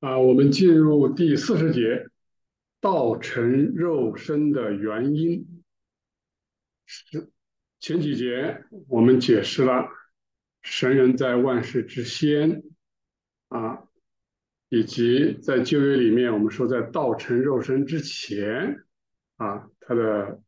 [0.00, 2.06] 啊，我们进入第四十节，
[2.80, 5.62] 道成肉身的原因
[6.84, 7.30] 是
[7.80, 9.88] 前几节我们解释了
[10.62, 12.62] 神人在万事之先
[13.48, 13.84] 啊，
[14.68, 18.84] 以及在旧约里面我们说在道成肉身之前
[19.36, 20.42] 啊，它的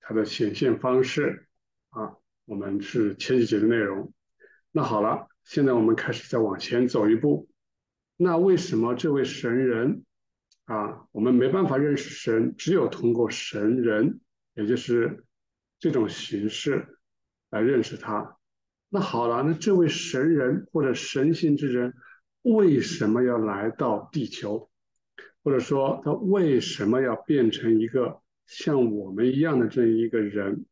[0.00, 1.46] 它的显现方式
[1.90, 4.12] 啊，我们是前几节的内容。
[4.72, 7.48] 那好了，现在我们开始再往前走一步。
[8.22, 10.04] 那为什么这位神人
[10.66, 14.20] 啊，我们没办法认识神，只有通过神人，
[14.54, 15.24] 也就是
[15.80, 17.00] 这种形式
[17.50, 18.36] 来认识他？
[18.88, 21.94] 那好了，那这位神人或者神性之人
[22.42, 24.70] 为什么要来到地球？
[25.42, 30.64] 或者说他为什么要变成一个像我们一样的这一个人？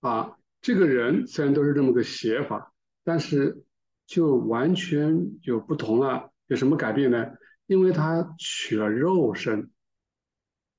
[0.00, 3.62] 啊，这个人虽然都是这么个写法，但是。
[4.06, 7.26] 就完全有不同了，有什么改变呢？
[7.66, 9.70] 因为他取了肉身，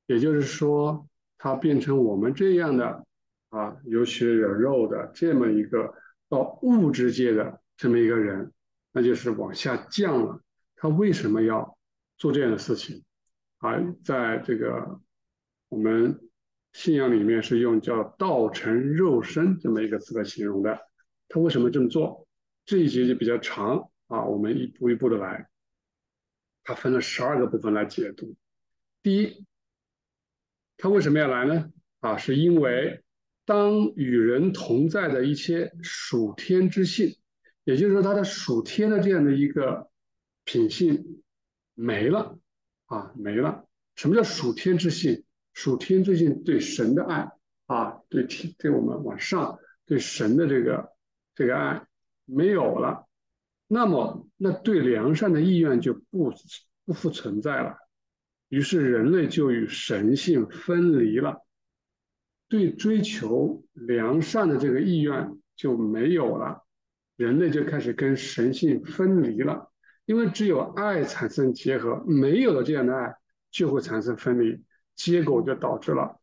[0.05, 3.05] 也就是说，他变成我们这样的
[3.49, 5.93] 啊，有血有肉的这么一个
[6.29, 8.53] 到物质界的这么一个人，
[8.91, 10.41] 那就是往下降了。
[10.75, 11.77] 他为什么要
[12.17, 13.03] 做这样的事情？
[13.57, 13.75] 啊，
[14.05, 14.99] 在这个
[15.69, 16.19] 我们
[16.73, 20.79] 信仰里面是用叫“道成肉身”这么一个词来形容的。
[21.27, 22.26] 他为什么这么做？
[22.67, 25.47] 这一节就比较长啊，我们一步一步的来。
[26.63, 28.35] 它分了十二个部分来解读。
[29.01, 29.45] 第一，
[30.75, 31.71] 他为什么要来呢？
[32.01, 33.05] 啊，是因为
[33.45, 37.15] 当与人同在的一些属天之性，
[37.63, 39.89] 也就是说他的属天的这样的一个
[40.43, 41.23] 品性
[41.73, 42.37] 没了
[42.87, 43.65] 啊，没了。
[43.95, 45.23] 什么叫属天之性？
[45.53, 47.31] 属天之性对神的爱
[47.67, 50.91] 啊，对天对我们往上对神的这个
[51.33, 51.86] 这个爱。
[52.29, 53.07] 没有了，
[53.67, 56.33] 那么那对良善的意愿就不
[56.85, 57.77] 不复存在了，
[58.49, 61.45] 于是人类就与神性分离了，
[62.49, 66.65] 对追求良善的这个意愿就没有了，
[67.15, 69.71] 人类就开始跟神性分离了，
[70.05, 73.15] 因为只有爱产生结合，没有了这样的爱
[73.49, 74.61] 就会产生分离，
[74.95, 76.19] 结果就导致了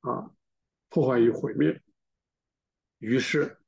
[0.00, 0.30] 啊
[0.88, 1.82] 破坏与毁灭，
[2.98, 3.58] 于是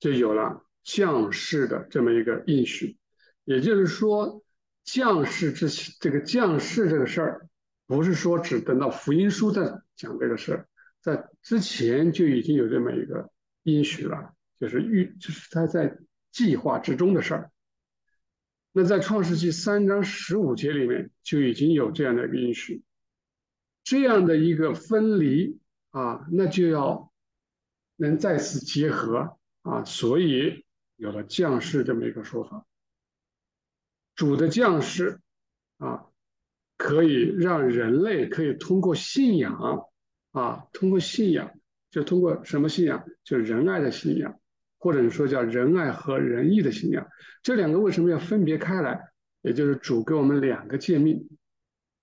[0.00, 0.64] 就有了。
[0.84, 2.96] 将士的这么一个应许，
[3.44, 4.42] 也就是说，
[4.82, 5.68] 将士之
[6.00, 7.48] 这个将士这个事儿，
[7.86, 9.62] 不是说只等到福音书再
[9.94, 10.68] 讲这个事儿，
[11.00, 13.30] 在之前就已经有这么一个
[13.62, 15.96] 应许了，就是预，就是他在
[16.32, 17.52] 计划之中的事儿。
[18.72, 22.82] 那在创世纪三章十五节里面就已经有这样的一个应许，
[23.84, 25.60] 这样的一个分离
[25.90, 27.12] 啊，那就要
[27.94, 30.64] 能再次结合啊，所以。
[31.02, 32.64] 有了降世这么一个说法，
[34.14, 35.18] 主的降世
[35.78, 36.06] 啊，
[36.76, 39.88] 可以让人类可以通过信仰
[40.30, 41.58] 啊，通过信仰，
[41.90, 43.04] 就通过什么信仰？
[43.24, 44.38] 就仁爱的信仰，
[44.78, 47.08] 或者说叫仁爱和仁义的信仰。
[47.42, 49.00] 这两个为什么要分别开来？
[49.40, 51.28] 也就是主给我们两个诫命，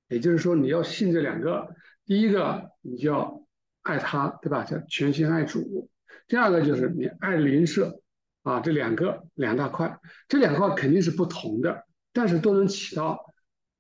[0.10, 1.74] 也就是说你要信这两个。
[2.04, 3.46] 第一个，你就要
[3.82, 4.66] 爱他，对吧？
[4.66, 5.90] 叫全心爱主。
[6.28, 8.02] 第二个就是你爱邻舍。
[8.44, 13.34] 啊，这两个两大块，这两块肯定是不同的，但是都能起到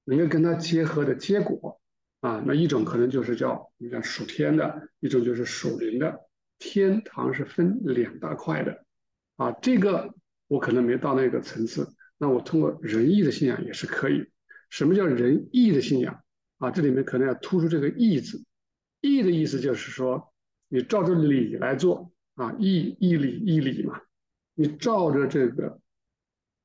[0.03, 1.79] 能够跟它结合的结果
[2.19, 2.43] 啊。
[2.45, 6.19] 那一种可能就是叫你看属天的，一种就是属灵的。
[6.59, 8.83] 天堂是分两大块的
[9.37, 10.13] 啊，这个
[10.47, 14.29] 我可能没到那个层次，那我通过仁义的信仰也是可以。
[14.69, 16.21] 什么叫仁义的信仰
[16.57, 16.69] 啊？
[16.69, 18.43] 这里面可能要突出这个义字，
[18.99, 20.33] 义的意思就是说
[20.67, 24.01] 你照着理来做啊，义义理义理嘛。
[24.59, 25.79] 你照着这个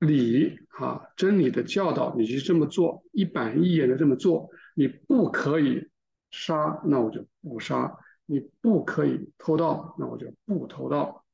[0.01, 5.89] 理啊真理的教导，你去这么做，一板一眼的这么做，你不可以
[6.33, 7.97] 杀，那我就不杀；
[8.27, 11.25] 你不可以偷盗，那我就不偷盗。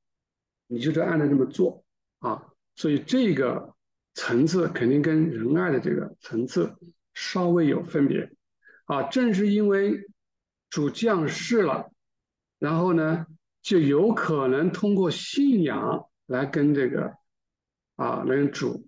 [0.66, 1.82] 你就这按照这么做
[2.18, 3.74] 啊，所以这个
[4.12, 6.74] 层次肯定跟仁爱的这个层次
[7.14, 8.30] 稍微有分别
[8.84, 9.04] 啊。
[9.04, 10.10] 正是因为
[10.68, 11.90] 主降世了，
[12.58, 13.24] 然后呢，
[13.62, 16.06] 就有可能通过信仰。
[16.30, 17.12] 来跟这个
[17.96, 18.86] 啊，跟主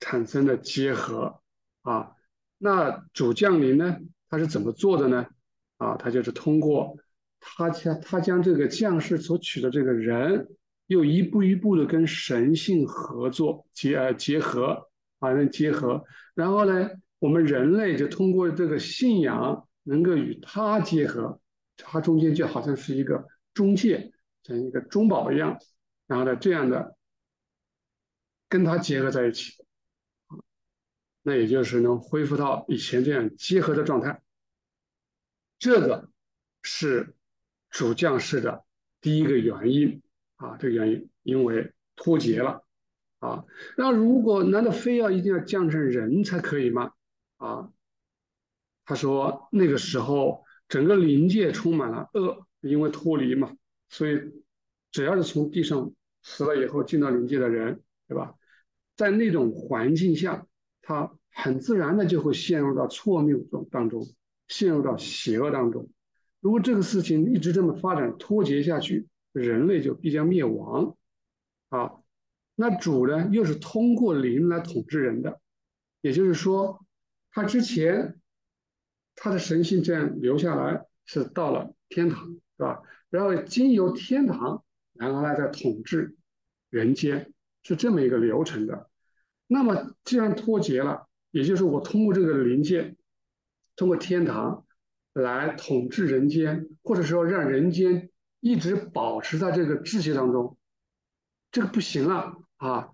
[0.00, 1.40] 产生的结合
[1.82, 2.10] 啊，
[2.58, 3.98] 那主降临呢，
[4.28, 5.28] 他是怎么做的呢？
[5.76, 6.96] 啊，他就是通过
[7.38, 10.48] 他将他将这个将士所取的这个人，
[10.88, 14.88] 又一步一步的跟神性合作结呃结合
[15.20, 16.04] 啊，能结合，
[16.34, 16.90] 然后呢，
[17.20, 21.40] 我们人类就通过这个信仰能够与他结合，
[21.76, 24.12] 他中间就好像是一个中介，
[24.42, 25.56] 像一个中保一样。
[26.12, 26.94] 然后呢，这样的
[28.50, 29.54] 跟它结合在一起，
[31.22, 34.20] 那也就是能恢复到以前这样结合的状态。
[35.58, 36.10] 这个
[36.62, 37.14] 是
[37.70, 38.62] 主降世的
[39.00, 40.02] 第一个原因
[40.36, 42.62] 啊，这个原因因为脱节了
[43.18, 43.46] 啊。
[43.78, 46.92] 那如果难道非要一定要降成人才可以吗？
[47.38, 47.72] 啊，
[48.84, 53.56] 他说那个时候整个灵界充满了恶，因为脱离嘛，
[53.88, 54.20] 所以
[54.90, 55.90] 只要是从地上
[56.22, 58.34] 死了以后进到灵界的人，对吧？
[58.96, 60.46] 在那种环境下，
[60.80, 64.06] 他很自然的就会陷入到错谬中当中。
[64.48, 65.88] 陷入到邪恶当中。
[66.40, 70.94] 如果这个事情一直这么发展脱节下去，人类就必将灭亡。
[71.70, 71.92] 啊，
[72.54, 75.40] 那主呢，又是通过灵来统治人的，
[76.02, 76.84] 也就是说，
[77.30, 78.20] 他之前
[79.14, 82.28] 他的神性这样留下来是到了天堂，
[82.58, 82.82] 是吧？
[83.08, 84.62] 然后经由天堂，
[84.94, 86.16] 然后呢再统治
[86.70, 88.88] 人间，是这么一个流程的。
[89.46, 92.96] 那么既然脱节了，也就是我通过这个灵界。
[93.74, 94.66] 通过天堂
[95.14, 100.58] 来统治人间，或者说让人间一直保持在这个秩序当中，
[101.50, 102.90] 这个不行了啊，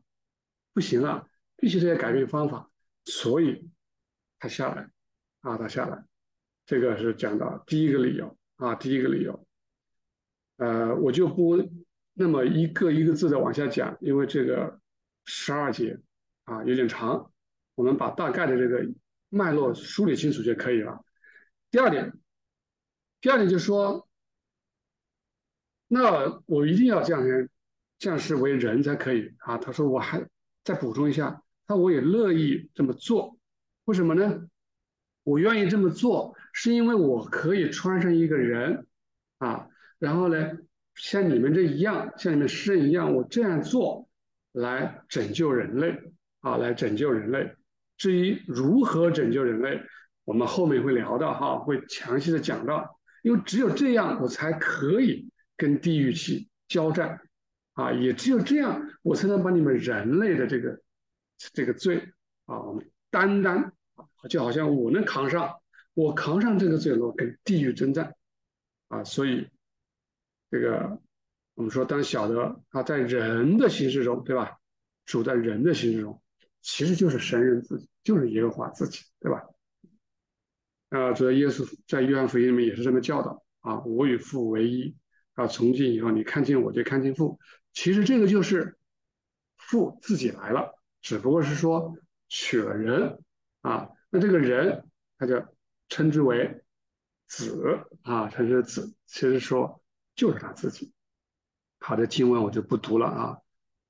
[0.72, 2.70] 不行了，必须得改变方法。
[3.04, 3.68] 所以
[4.38, 4.88] 他下来
[5.40, 6.04] 啊，他下来，
[6.64, 9.44] 这个是讲到第一个理由啊，第一个理由。
[10.58, 11.56] 呃，我就不
[12.18, 14.80] 那么一个一个字的往下讲，因为这个
[15.24, 15.98] 十二节
[16.44, 17.30] 啊有点长，
[17.74, 18.84] 我们把大概的这个。
[19.30, 21.04] 脉络梳理清楚就可以了。
[21.70, 22.14] 第二点，
[23.20, 24.08] 第二点就是说，
[25.86, 27.50] 那我一定要降人
[27.98, 29.58] 降世为人才可以啊。
[29.58, 30.26] 他说我还
[30.64, 33.38] 再补充一下，他我也乐意这么做。
[33.84, 34.48] 为什么呢？
[35.24, 38.86] 我愿意这么做，是因为我可以穿上一个人
[39.36, 39.68] 啊，
[39.98, 40.52] 然后呢，
[40.98, 44.08] 像你们这一样，像你们诗人一样，我这样做
[44.52, 45.96] 来拯救人类
[46.40, 47.54] 啊，来拯救人类。
[47.96, 49.80] 至于如何拯救人类，
[50.24, 52.98] 我们后面会聊到哈，会详细的讲到。
[53.22, 57.20] 因为只有这样，我才可以跟地狱去交战，
[57.72, 60.80] 啊，也只有这样，我才能把你们人类的这个
[61.52, 62.08] 这个罪
[62.46, 63.56] 啊，我们担当
[63.94, 65.52] 啊，就好像我能扛上，
[65.94, 68.14] 我扛上这个罪我跟地狱征战，
[68.88, 69.48] 啊，所以
[70.50, 71.00] 这个
[71.54, 74.58] 我们说，当小的啊，在人的形式中，对吧？
[75.06, 76.22] 处在人的形式中。
[76.60, 79.44] 其实就是神人自己，就是耶和华自己，对吧？
[80.90, 84.96] 啊，主要耶稣在约翰福音里面也是这么教导啊，我与父为一
[85.34, 87.38] 啊，从今以后你看见我就看见父。
[87.72, 88.76] 其实这个就是
[89.56, 91.96] 父自己来了，只不过是说
[92.28, 93.22] 取了人
[93.60, 94.84] 啊，那这个人
[95.18, 95.44] 他就
[95.88, 96.64] 称之为
[97.26, 99.80] 子啊，称之为子，其实说
[100.18, 100.92] 就是他自己。
[101.78, 103.38] 好的经文我就不读了啊，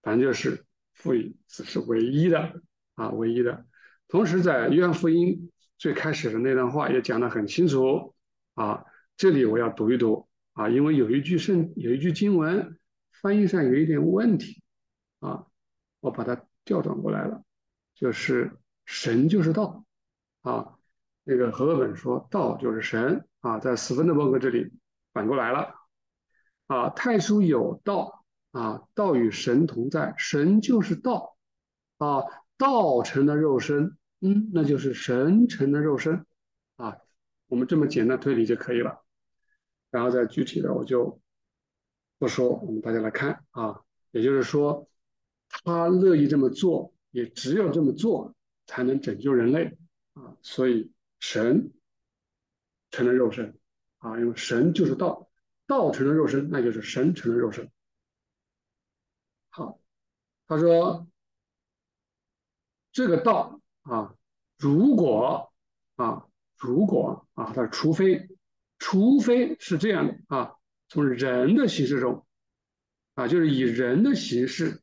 [0.02, 2.60] 反正就是父与子是唯一的。
[2.94, 3.64] 啊，唯一的。
[4.08, 8.14] 同时，在约翰福音最开始的那段话也讲得很清楚。
[8.54, 8.84] 啊，
[9.16, 12.76] 这里我要读一读啊，因为有一句圣有一句经文
[13.22, 14.62] 翻译上有一点问题
[15.20, 15.46] 啊，
[16.00, 17.42] 我把它调转过来了，
[17.94, 19.84] 就是神就是道
[20.42, 20.74] 啊。
[21.22, 24.72] 那个和合本说道就是神啊，在斯芬的伯格这里
[25.12, 25.74] 反过来了
[26.68, 26.88] 啊。
[26.90, 31.36] 太书有道啊，道与神同在，神就是道
[31.98, 32.22] 啊。
[32.56, 36.26] 道成了肉身，嗯，那就是神成了肉身，
[36.74, 36.96] 啊，
[37.46, 39.04] 我们这么简单推理就可以了。
[39.92, 41.20] 然后再具体的我就
[42.18, 44.90] 不说，我们大家来看啊，也就是说，
[45.48, 48.34] 他乐意这么做，也只有这么做
[48.66, 49.78] 才能拯救人类
[50.14, 51.70] 啊，所以神
[52.90, 53.56] 成了肉身
[53.98, 55.27] 啊，因为神就是道，
[55.68, 57.70] 道成了肉身，那就是神成了肉身。
[59.50, 59.78] 好，
[60.48, 61.06] 他说。
[62.90, 64.14] 这个道啊，
[64.56, 65.52] 如果
[65.94, 68.28] 啊，如果啊，他说除非，
[68.78, 70.54] 除非是这样的啊，
[70.88, 72.26] 从人的形式中
[73.14, 74.82] 啊，就是以人的形式，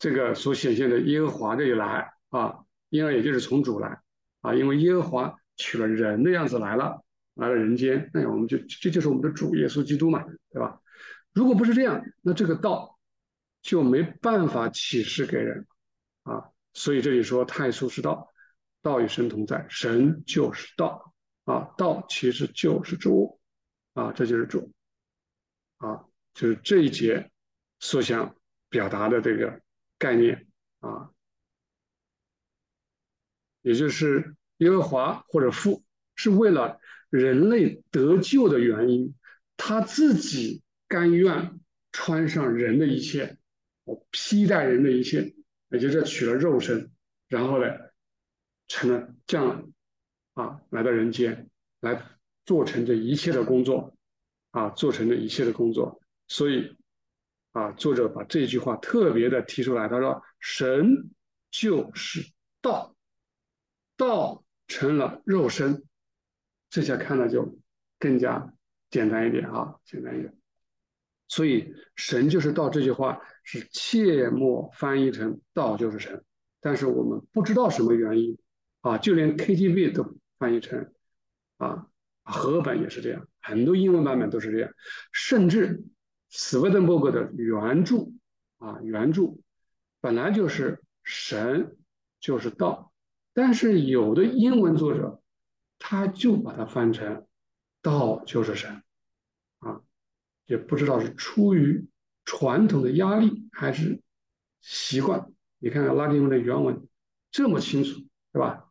[0.00, 4.02] 这个所显现的耶和华这里来啊，因而也就是从主来
[4.40, 7.04] 啊，因为耶和华取了人的样子来了，
[7.38, 10.80] 来了人间，那我们就这就是我们的主耶稣基督嘛，对吧？
[11.32, 12.98] 如果不是这样，那这个道
[13.62, 15.66] 就没办法启示给人
[16.24, 16.50] 啊。
[16.74, 18.28] 所以这里说太初是道，
[18.82, 21.14] 道与神同在，神就是道
[21.44, 23.40] 啊，道其实就是主
[23.94, 24.72] 啊，这就是主
[25.76, 26.04] 啊，
[26.34, 27.30] 就是这一节
[27.78, 28.34] 所想
[28.68, 29.60] 表达的这个
[29.96, 30.48] 概念
[30.80, 31.10] 啊，
[33.62, 35.84] 也就是耶和华或者父
[36.16, 39.14] 是为了人类得救的原因，
[39.56, 41.58] 他自己甘愿
[41.92, 43.38] 穿上人的一切，
[43.84, 45.34] 我披戴人的一切。
[45.70, 46.90] 也就是取了肉身，
[47.26, 47.66] 然后呢，
[48.68, 49.70] 成了降
[50.32, 51.50] 啊，来到人间
[51.80, 52.02] 来
[52.46, 53.94] 做成这一切的工作
[54.50, 56.00] 啊，做成这一切的工作。
[56.26, 56.74] 所以
[57.52, 61.10] 啊，作者把这句话特别的提出来，他说：“神
[61.50, 62.24] 就是
[62.62, 62.96] 道，
[63.98, 65.84] 道成了肉身。”
[66.70, 67.58] 这下看了就
[67.98, 68.52] 更加
[68.90, 70.34] 简单一点啊，简单一点。
[71.30, 76.24] 所以“神就是道”这句话是切莫翻译成“道就是神”，
[76.60, 78.38] 但是我们不知道什么原因
[78.80, 80.90] 啊，就连 KTV 都翻译成
[81.58, 81.86] 啊，
[82.22, 84.70] 和本也是这样，很多英文版本都是这样，
[85.12, 85.84] 甚至
[86.30, 88.08] 斯威登伯格的原著
[88.56, 89.34] 啊，原著
[90.00, 91.76] 本来就是“神
[92.20, 92.90] 就是道”，
[93.34, 95.20] 但是有的英文作者
[95.78, 97.26] 他就把它翻成
[97.82, 98.82] “道就是神”。
[99.60, 99.82] 啊
[100.46, 101.88] 也不知道是出于
[102.24, 104.02] 传统的压力还是
[104.62, 105.30] 习惯。
[105.58, 106.88] 你看看拉丁文的原文
[107.30, 108.00] 这么清楚，
[108.32, 108.70] 对吧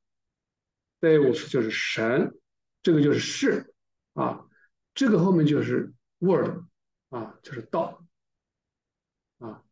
[1.00, 2.40] ？Deus 就是神，
[2.82, 3.76] 这个就是是
[4.14, 4.48] 啊，
[4.96, 6.64] 这个后面就是 word
[7.10, 8.04] 啊，就是道
[9.38, 9.64] 啊，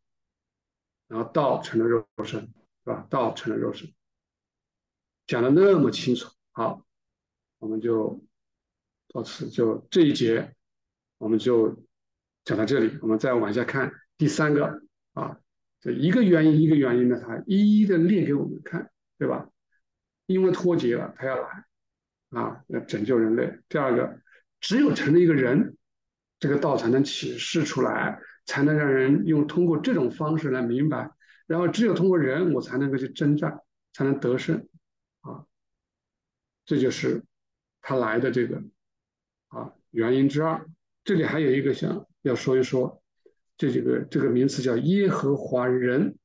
[1.08, 2.51] 然后道成了肉身，是
[2.84, 3.08] 吧？
[3.10, 3.92] 道成了肉身，
[5.25, 6.86] 讲的那么清楚，好，
[7.65, 8.24] 我们就
[9.12, 10.53] 到此就这一节，
[11.17, 11.84] 我们就。
[12.45, 14.79] 讲到这里，我们再往下看第三个
[15.13, 15.39] 啊，
[15.81, 19.50] 这一个原因一个原因呢，他一一的列给我们看，对吧？
[20.27, 21.65] 因为脱节了，他要来
[22.29, 23.51] 啊，要拯救人类。
[23.67, 24.22] 第二个，
[24.60, 25.75] 只有成了一个人，
[26.38, 31.10] 这个道才能启示出来，才能让人用通过这种方式来明白。
[31.48, 33.60] 然后，只有通过人，我才能够去征战，
[33.91, 34.67] 才能得胜
[35.22, 35.48] 啊。
[36.63, 37.24] 这就是
[37.88, 38.63] 他来的这个
[39.50, 40.65] 啊原因之二。
[41.04, 42.08] 这里还有一个想。
[42.24, 43.04] 要说一说
[43.56, 46.18] 这几个这个名词叫耶和华人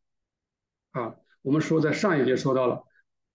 [0.92, 2.82] 啊，我们说在上一节说到了，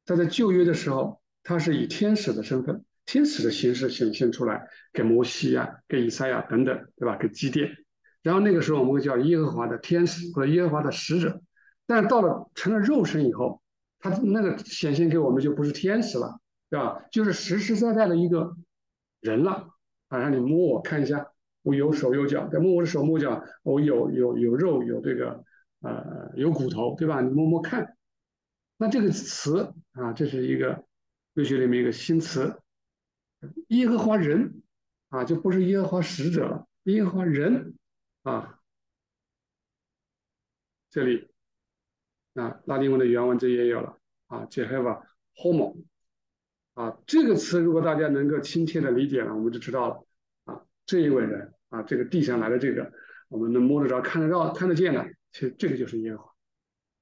[0.04, 7.16] 他在旧约的时候，他是以天使的身份、天使的形式显现出来给摩西呀、给以赛亚等等，对吧？
[7.18, 7.70] 给基甸。
[8.24, 11.40] 然后那个时候我们会叫耶和华的天使或者耶和华的使者，
[11.86, 13.62] 但到了成了肉身以后，
[14.00, 16.40] 他那个显现给我们就不是天使了，
[16.76, 17.06] 对吧？
[17.10, 18.58] 就是实实在在的一个
[19.22, 19.70] 人了
[20.10, 21.32] 啊，让你摸我看一下。
[21.62, 25.44] 我有手有脚，再摸我的手摸脚，我有有有肉有这个
[25.80, 27.22] 呃有骨头，对吧？
[27.22, 27.98] 你摸摸看，
[28.78, 30.86] 那这个词啊，这是一个
[31.34, 32.62] 科学里面一个新词，
[33.70, 34.62] 耶和华人
[35.10, 37.74] 啊，就不是耶和华使者了，耶和华人
[38.22, 38.60] 啊，
[40.92, 41.30] 这里
[42.36, 45.02] 啊拉丁文的原文这也有了啊，Jehovah
[45.36, 45.78] Homo
[46.76, 50.06] 啊，这个词如果大家能够亲切的理解了，我们就知道了
[50.46, 51.52] 啊，这一位人。
[51.70, 52.94] 啊，这个地上来的这个，
[53.28, 56.24] 我们能摸得着、看得到、看得见的，其实这个就是耶和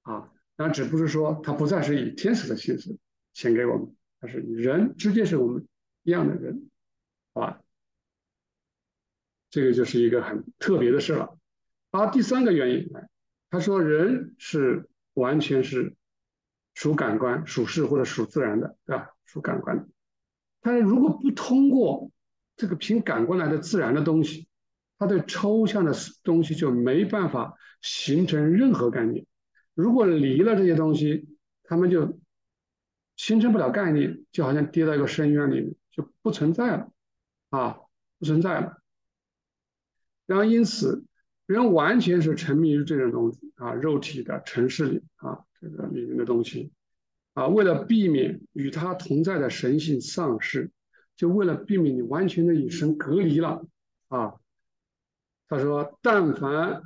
[0.01, 0.31] 华啊。
[0.55, 2.97] 那只不是说他不再是以天使的形式
[3.33, 5.67] 显给我们，他是人，直接是我们
[6.01, 6.71] 一样的人，
[7.35, 7.61] 好吧？
[9.51, 11.37] 这个就是一个很特别的事了。
[11.91, 12.89] 好，第三个原因，
[13.51, 15.93] 他说人是完全是
[16.73, 19.12] 属感官、属事或者属自然的，对吧？
[19.25, 19.87] 属感官，
[20.61, 22.11] 但是如果不通过
[22.55, 24.47] 这个凭感官来的自然的东西。
[24.99, 25.91] 它对抽象的
[26.23, 29.25] 东西就没办法形成任何概念。
[29.73, 31.27] 如果离了这些东西，
[31.63, 32.19] 他们就
[33.17, 36.89] 形成不了概念，就好像跌到一个深渊里面，就不存在了，
[37.49, 37.79] 啊，
[38.17, 38.81] 不存在了。
[40.25, 41.03] 然后因此，
[41.47, 46.71] 人完全是沉迷于这种东西啊，肉体的城市里啊，这个里面的东西
[47.33, 50.71] 啊，为了避免与他同在的神性丧失，
[51.15, 53.65] 就为了避免你完全的与神隔离了
[54.07, 54.33] 啊。
[55.47, 56.81] 他说：“但凡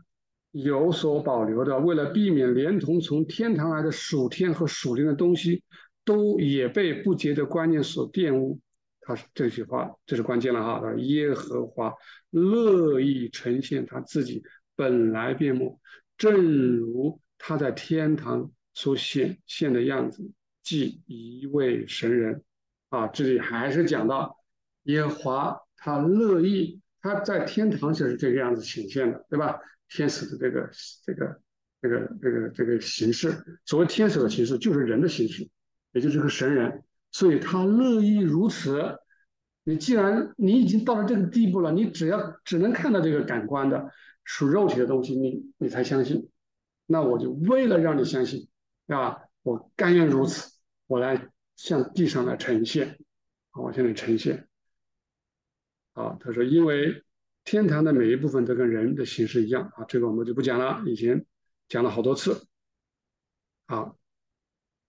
[0.51, 5.63] 有所保留的，为了避免连同从天堂来的属天和属灵的东西，
[6.03, 8.59] 都也被不洁的观念所玷污。”
[9.01, 10.81] 他是这句话，这是关键了哈。
[10.81, 11.93] 他说：“耶和华
[12.29, 14.43] 乐意呈现他自己
[14.75, 15.79] 本来面目，
[16.17, 16.41] 正
[16.77, 20.29] 如他在天堂所显现的样子，
[20.67, 22.43] 即一位神人。”
[22.89, 24.37] 啊，这里还是讲到
[24.83, 26.81] 耶和华他乐意。
[27.01, 29.59] 他在天堂就是这个样子显现的，对吧？
[29.89, 30.69] 天使的这个、
[31.05, 31.39] 这个、
[31.81, 33.33] 这个、这个、这个形式，
[33.65, 35.47] 所谓天使的形式就是人的形式，
[35.93, 38.97] 也就是个神人，所以他乐意如此。
[39.63, 43.89] 你既然你已经到了这个地步了，你只要只能看到这个感官的
[44.23, 46.29] 属肉体的东西，你你才相信。
[46.85, 48.47] 那我就为了让你相信，
[48.87, 50.56] 啊，我甘愿如此，
[50.87, 52.97] 我来向地上来呈现，
[53.53, 54.47] 我向你呈现。
[55.93, 57.03] 啊，他说，因为
[57.43, 61.25] 天堂的每一部分都跟人的形式一样啊，这个我们就不讲了，以前
[61.67, 62.47] 讲了好多次。
[63.65, 63.95] 啊，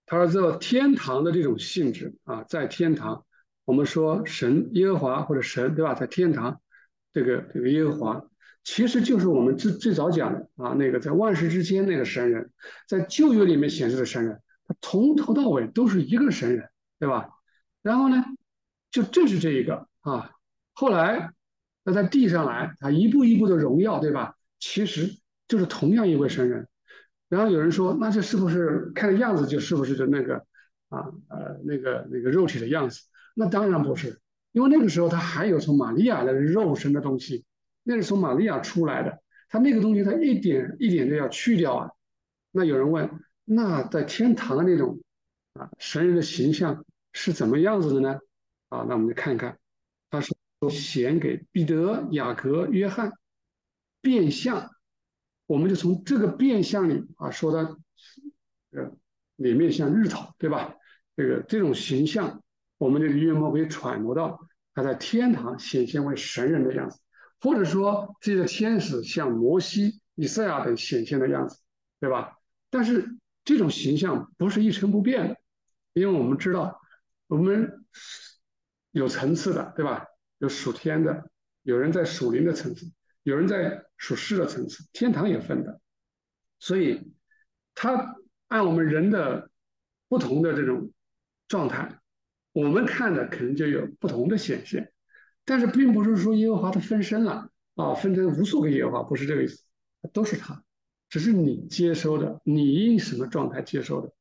[0.06, 3.26] 他说这天堂的这种性质啊，在天堂，
[3.64, 6.60] 我们说神耶和华或者神对吧，在天堂，
[7.12, 8.24] 这个这个耶和华。
[8.62, 12.52] 其实就是我们最最早讲的啊，那个在万世之间那个神人，
[12.86, 14.42] 在旧约里面显示的神人，
[14.80, 17.28] 从头到尾都是一个神人，对吧？
[17.82, 18.24] 然后呢，
[18.90, 20.30] 就正是这一个啊，
[20.72, 21.32] 后来
[21.84, 24.36] 那在地上来，他一步一步的荣耀，对吧？
[24.58, 26.68] 其实就是同样一位神人。
[27.28, 30.44] 然后有人说，那这是不是看样子就是不是就那个
[30.88, 33.00] 啊呃那个那个肉体的样子？
[33.34, 34.20] 那当然不是，
[34.52, 37.44] 因为那个时候他还有从玛利亚的肉身的东西。
[37.84, 41.90] 那是从玛利亚出来的，他那个东西他一点一点的要去掉啊。
[42.50, 43.08] 那有人问，
[43.50, 45.00] 那在天堂的那种
[45.54, 48.18] 啊神人的形象是怎么样子的呢？
[48.68, 49.58] 啊，那我们就看看，
[50.10, 50.36] 他说
[50.70, 53.12] 显给彼得、雅各、约翰
[54.02, 54.70] 变相，
[55.46, 57.78] 我们就从这个变相里啊说的，
[58.72, 58.92] 呃，
[59.36, 60.74] 里面像日头，对吧？
[61.16, 62.42] 这个这种形象，
[62.76, 64.38] 我们这个约莫可以揣摩到
[64.74, 67.00] 他在天堂显现为神人的样子。
[67.40, 71.58] 或者说，这些天使像摩西、以赛亚等显现的样子，
[72.00, 72.36] 对吧？
[72.68, 73.16] 但是
[73.48, 75.38] 这种形象不是一成不变的，
[75.94, 76.82] 因为我们知道，
[77.28, 77.82] 我们
[78.90, 80.04] 有层次的，对吧？
[80.36, 81.30] 有属天的，
[81.62, 85.80] 有人在属灵的层次，有人在属世的层次，天堂也分的。
[86.58, 87.14] 所以，
[87.74, 88.16] 他
[88.48, 89.50] 按我们人的
[90.08, 90.92] 不同的这种
[91.48, 92.00] 状态，
[92.52, 94.92] 我们看的可能就有不同的显现。
[95.46, 99.64] 但是并不是说耶和华他分身了啊，分成无数个耶和华，不是这个意思，
[100.12, 100.62] 都是他，
[101.08, 104.12] 只是你接收的，你以什么状态接收的，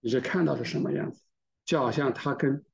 [0.00, 1.22] 你就看到是什么样子，
[1.64, 2.64] 就好像他跟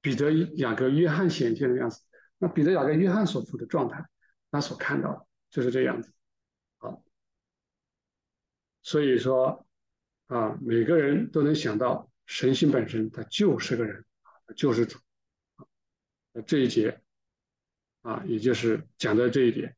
[0.00, 2.02] 彼得、雅各、约翰显现的样子，
[2.38, 4.04] 那彼得、雅各、约翰所处的状态，
[4.50, 6.12] 他所看到的就是这样子，
[6.78, 6.98] 啊，
[8.82, 9.66] 所以说
[10.26, 14.04] 啊，每个人都能想到神性本身，他就是个人，
[14.56, 14.98] 就是主，
[16.46, 17.00] 这一节。
[18.02, 19.74] 啊，也就是讲到这一点，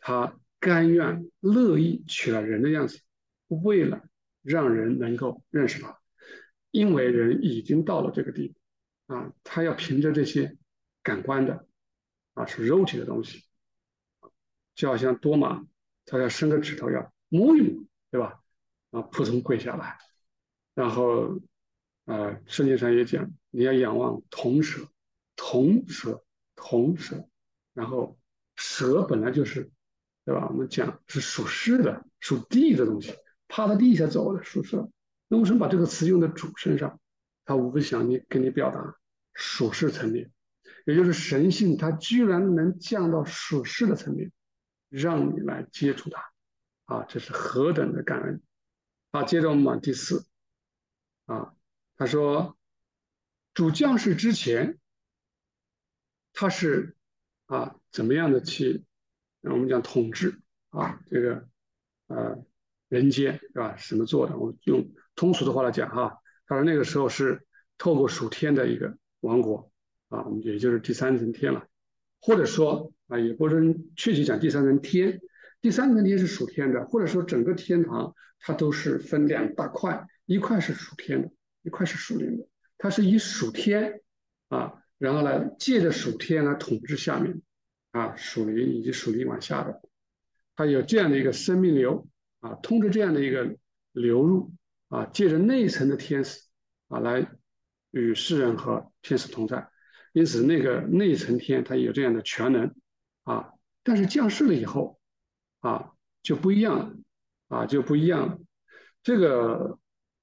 [0.00, 3.00] 他甘愿乐意取了人的样子，
[3.48, 4.02] 为了
[4.42, 5.98] 让人能够认识他，
[6.70, 8.48] 因为人已经到了这个地
[9.06, 10.56] 步，啊，他要凭着这些
[11.02, 11.66] 感官的，
[12.34, 13.44] 啊，是肉体的东西，
[14.74, 15.66] 就好像多玛，
[16.04, 18.42] 他要伸个指头要摸一摸，对吧？
[18.90, 19.98] 啊，扑通跪下来，
[20.74, 21.40] 然后，
[22.06, 24.88] 啊，圣经上也讲，你要仰望铜蛇，
[25.36, 26.24] 铜蛇，
[26.56, 27.28] 铜蛇。
[27.74, 28.18] 然后
[28.56, 29.70] 蛇本来就是，
[30.28, 30.46] 对吧？
[30.50, 33.14] 我们讲是属湿的、属地的东西，
[33.48, 34.90] 趴在地下走的属蛇。
[35.26, 37.00] 那为什么把这个词用在主身上？
[37.46, 38.98] 他无非想你跟你表达
[39.32, 40.30] 属世层面，
[40.84, 44.30] 也就是神性，它居然能降到属世的层面，
[44.90, 46.30] 让你来接触它，
[46.84, 48.42] 啊，这是何等的感恩！
[49.12, 50.26] 啊，接着我们往第四，
[51.24, 51.54] 啊，
[51.96, 52.58] 他说
[53.54, 54.78] 主降世之前，
[56.34, 56.94] 他是。
[57.46, 58.84] 啊，怎么样的去，
[59.52, 61.48] 我们讲统治啊，这个
[62.08, 62.44] 呃
[62.88, 63.76] 人间是吧？
[63.88, 64.36] 怎么做的？
[64.36, 69.70] 我用通俗的话来讲哈，他说那个时候是透过属天的一个王国
[70.08, 71.66] 啊，我们也就是第三层天了，
[72.20, 75.20] 或者说啊，也不能确切讲第三层天，
[75.60, 81.30] 第三层天是属天的，或者说整个天堂它都是分两大块，一块是属天的，
[81.62, 82.46] 一块是属灵的，
[82.78, 84.00] 它是以属天
[84.48, 84.74] 啊。
[84.98, 87.40] 然后呢，借着属天来统治下面，
[87.90, 89.80] 啊，属灵以及属灵往下的，
[90.54, 92.06] 它有这样的一个生命流
[92.40, 93.56] 啊，通过这样的一个
[93.92, 94.52] 流入
[94.88, 96.40] 啊，借着内层的天使
[96.88, 97.26] 啊，来
[97.90, 99.68] 与世人和天使同在。
[100.12, 102.74] 因此，那个内层天它有这样的全能
[103.24, 104.98] 啊，但是降世了以后
[105.60, 106.94] 啊，就不一样了
[107.48, 108.38] 啊，就不一样了。
[109.02, 109.78] 这个。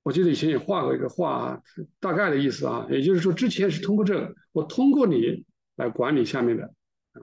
[0.06, 1.62] 我记得以前也画过一个画啊，
[2.00, 5.44] 大概的意思啊，也就是说，之前是通过这个，我通过你
[5.78, 6.72] 来管理下面的，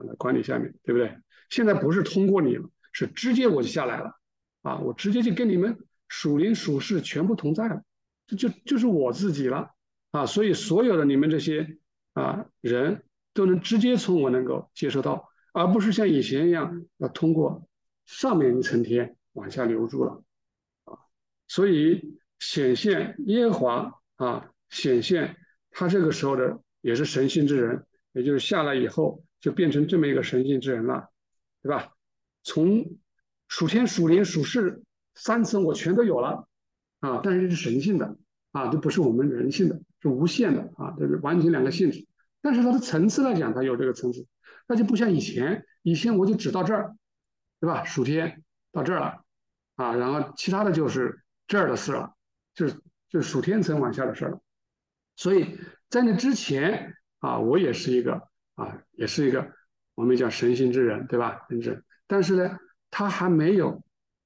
[0.01, 1.17] 来管理下面，对不对？
[1.49, 4.19] 现在不是通过你了，是直接我就下来了，
[4.61, 5.77] 啊，我直接就跟你们
[6.07, 7.83] 属灵属世全部同在了，
[8.27, 9.71] 这就就是我自己了，
[10.11, 11.77] 啊，所以所有的你们这些
[12.13, 13.03] 啊人
[13.33, 17.67] 都能直接从我能够接收到，而不是像以前一样要通过
[18.05, 20.23] 上面一层天往下流入了，
[20.85, 20.97] 啊，
[21.47, 22.19] 所以。
[22.39, 25.37] 显现耶和华啊，显现
[25.71, 31.09] 他这个时候的也是神性之人，也就是下来以后就变成这么一个神性之人了，
[31.61, 31.91] 对吧？
[32.43, 32.95] 从
[33.49, 34.81] 属天、属灵、属世
[35.15, 36.47] 三层我全都有了
[37.01, 38.15] 啊，但是这是神性的
[38.53, 42.07] 啊，这不是我们人性的，是无限的啊，这是完全两个性质。
[42.41, 44.25] 但是它的层次来讲，它有这个层次，
[44.65, 46.95] 那就不像以前，以前我就只到这儿，
[47.59, 47.83] 对吧？
[47.83, 49.25] 属天到这儿了
[49.75, 52.13] 啊，然后其他的就是这儿的事了。
[52.55, 52.75] 就是
[53.09, 54.39] 就是属天层往下的事了。
[55.15, 55.57] 所以
[55.89, 59.51] 在那之前啊，我也是一个啊，也是一个
[59.95, 61.45] 我们叫神性之人，对吧？
[61.49, 62.57] 真正，但是呢，
[62.89, 63.83] 他还没有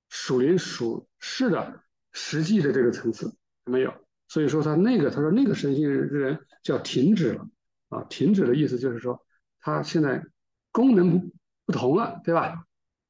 [0.09, 3.35] 属灵属世的实际的这个层次
[3.65, 3.93] 没有。
[4.27, 7.47] 所以说他那个，他说那个神性之人叫停止了
[7.89, 9.25] 啊，停止的意思就是说
[9.61, 10.21] 他现在
[10.71, 11.31] 功能
[11.65, 12.65] 不同了，对吧？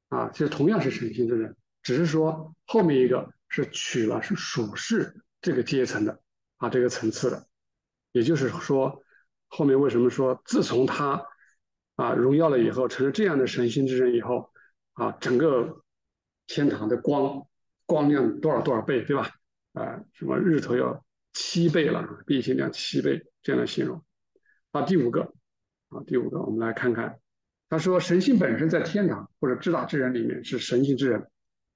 [0.08, 6.20] 啊，其实同样是神性之人，只是说后面一个是取了是属世这个阶层的
[6.58, 7.46] 啊，这个层次的。
[8.12, 9.02] 也就是说，
[9.48, 11.26] 后面为什么说自从他
[11.96, 14.50] 啊荣耀了以后，成了这样的神性之人以后
[14.92, 15.82] 啊，整个
[16.46, 17.46] 天堂的光
[17.86, 19.30] 光亮多少多少倍，对吧？
[19.72, 24.04] 啊，什么日头要七倍了，地心量七倍这样的形容。
[24.72, 25.22] 啊，第五个
[25.88, 27.18] 啊，第五个，我们来看看，
[27.68, 31.20] 他说神性本身在天堂或者至大之人里面是神性之人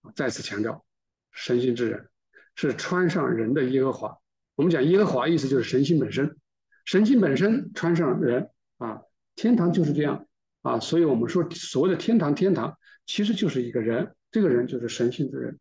[0.03, 0.85] 啊，再次强调
[1.31, 2.09] 神性之人
[2.55, 4.19] 是穿上人的耶和华。
[4.55, 6.37] 我们讲耶和华，意思就是神性本身，
[6.85, 9.03] 神性本身穿上人啊，
[9.35, 10.27] 天堂就是这样
[10.63, 15.59] 啊，所以我们说所谓的天堂，天堂其实就是一个人，这个人就是神性之人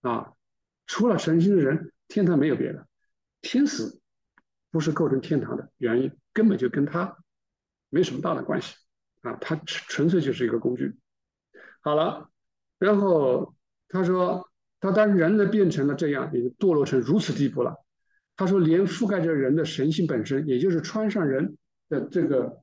[0.00, 0.32] 啊，
[0.86, 2.86] 除了神性的人，天堂没有别的，
[3.42, 4.00] 天使
[4.70, 7.16] 不是构成天堂的原因，根本就跟他
[7.88, 8.74] 没什么大的关系
[9.22, 10.96] 啊，他纯纯粹就是一个工具。
[11.80, 12.30] 好了，
[12.78, 13.54] 然后
[13.88, 14.50] 他说，
[14.80, 17.76] 他当人类变成了这样，已经堕落成如此地步了。
[18.36, 21.56] 他说，连覆盖着人的神性本身，也就是穿上人
[21.88, 22.62] 的这个，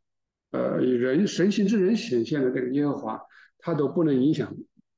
[0.52, 3.20] 呃，人神性之人显现的这个耶和华，
[3.58, 4.56] 他都不能影响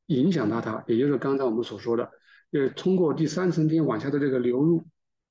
[0.08, 2.12] 影响到他，也就是刚才我们所说的，
[2.52, 4.86] 呃，通过第三层天往下的这个流入，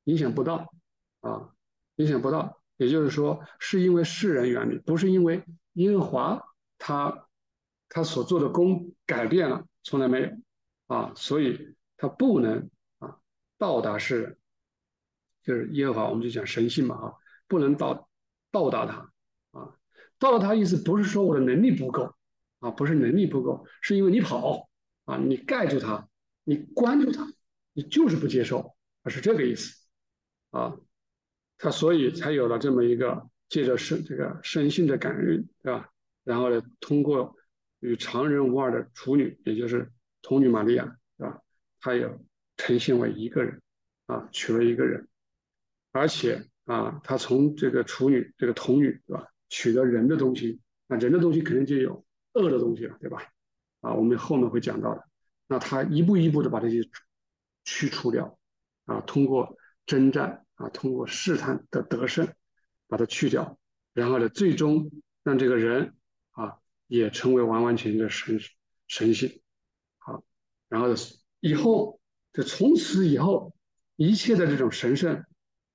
[0.05, 0.73] 影响不到
[1.21, 1.51] 啊，
[1.97, 2.61] 影响不到。
[2.77, 6.43] 也就是说，是因为世人原理，不是因为耶和华
[6.77, 7.29] 他
[7.89, 10.29] 他所做的功改变了，从来没有
[10.89, 13.17] 啊，所以他不能啊
[13.59, 14.37] 到达世人。
[15.45, 18.09] 就是耶和华，我们就讲神性嘛，哈，不能到
[18.51, 19.13] 到达他
[19.59, 19.77] 啊，
[20.19, 22.15] 到达他意思不是说我的能力不够
[22.61, 24.69] 啊，不是能力不够，是因为你跑
[25.05, 26.09] 啊，你盖住他，
[26.45, 27.31] 你关住他，
[27.75, 28.75] 你就是不接受，
[29.07, 29.87] 是这个意思
[30.51, 30.77] 啊，
[31.59, 35.91] 他所以才有了这么一个借着神这个神性的感应，对吧？
[36.25, 37.37] 然后呢，通过
[37.81, 41.39] 与常人无二的处女，也就是童女玛利亚，对吧？
[41.81, 42.09] 他也
[42.57, 43.61] 呈现为一个人
[44.07, 45.07] 啊，娶了一个人。
[45.95, 49.29] 而且啊，他从这个处女、这个童女，对吧？
[49.49, 53.23] 取得人的东西，那人的东西肯定就有恶的东西了，对吧？
[53.81, 55.05] 啊，我们后面会讲到的。
[55.47, 56.81] 那他一步一步的把这些
[57.65, 58.37] 去除掉，
[58.87, 62.27] 啊，通过征战啊，通过试探的得胜，
[62.89, 63.57] 把它去掉，
[63.93, 64.91] 然后呢，最终
[65.23, 65.95] 让这个人
[66.33, 68.41] 啊，也成为完完全全的神
[68.89, 69.41] 神性。
[69.99, 70.25] 好，
[70.69, 70.89] 然后
[71.39, 72.01] 以后
[72.33, 73.55] 就从此以后，
[73.95, 75.25] 一切的这种神圣。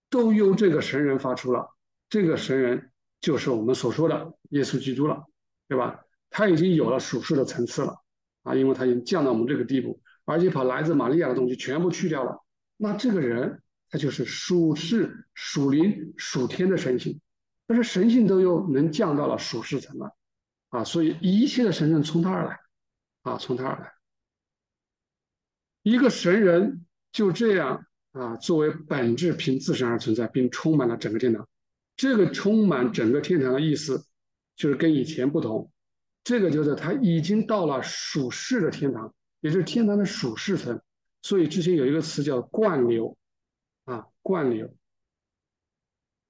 [0.09, 1.69] 都由这个神人发出了，
[2.09, 2.91] 这个神人
[3.21, 5.25] 就是我们所说的耶稣基督了，
[5.67, 6.01] 对吧？
[6.29, 8.01] 他已经有了属世的层次了
[8.43, 12.43] 啊，因为他已经降到我们这个地步，而且把来自玛利亚的东西全部去掉了。
[12.77, 17.19] 那这个人他就是属世、属灵、属天的神性，
[17.67, 20.15] 但是神性都又能降到了属世层了
[20.69, 22.59] 啊，所以一切的神圣从他而来
[23.23, 23.93] 啊，从他而来，
[25.83, 27.85] 一个神人就这样。
[28.11, 31.47] 啊，作为本质凭自身而存在，并充满了整个天堂。
[31.95, 34.05] 这个充满整个天堂的意思，
[34.55, 35.71] 就是跟以前不同。
[36.23, 40.81] 这个就是他已经到了属世的天堂，也就是天堂的属世层。
[41.21, 43.17] 所以之前有一个词叫灌流，
[43.85, 44.73] 啊，灌流，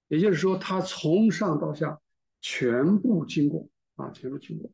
[0.07, 1.99] 也就是说他从上到下
[2.41, 4.71] 全部经过，啊，全部经过，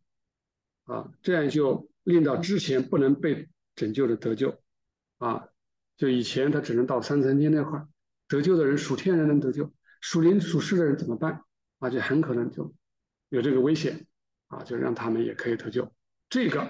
[0.85, 4.59] 啊，这样就令到之前不能被拯救的得救，
[5.17, 5.49] 啊。
[5.97, 7.85] 就以前他只能到三层天那块，
[8.27, 11.43] 得救的人属天人能得救，属灵属世的人怎么办？
[11.79, 12.73] 啊，就很可能就
[13.29, 14.05] 有这个危险，
[14.47, 15.93] 啊，就让他们也可以得救。
[16.29, 16.61] 这个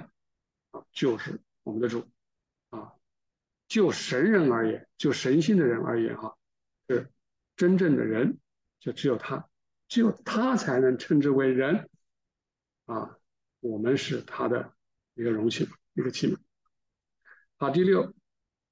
[0.72, 2.08] 啊，就是我们的主，
[2.70, 2.94] 啊，
[3.68, 6.36] 就神人而言，就神性的人而言，哈，
[6.88, 7.10] 是
[7.56, 8.38] 真正的人，
[8.80, 9.48] 就只有他，
[9.88, 11.90] 只有他才能称之为人，
[12.86, 13.18] 啊，
[13.60, 14.74] 我们是他的
[15.16, 16.38] 一个容器，一个器皿。
[17.58, 18.14] 好，第六。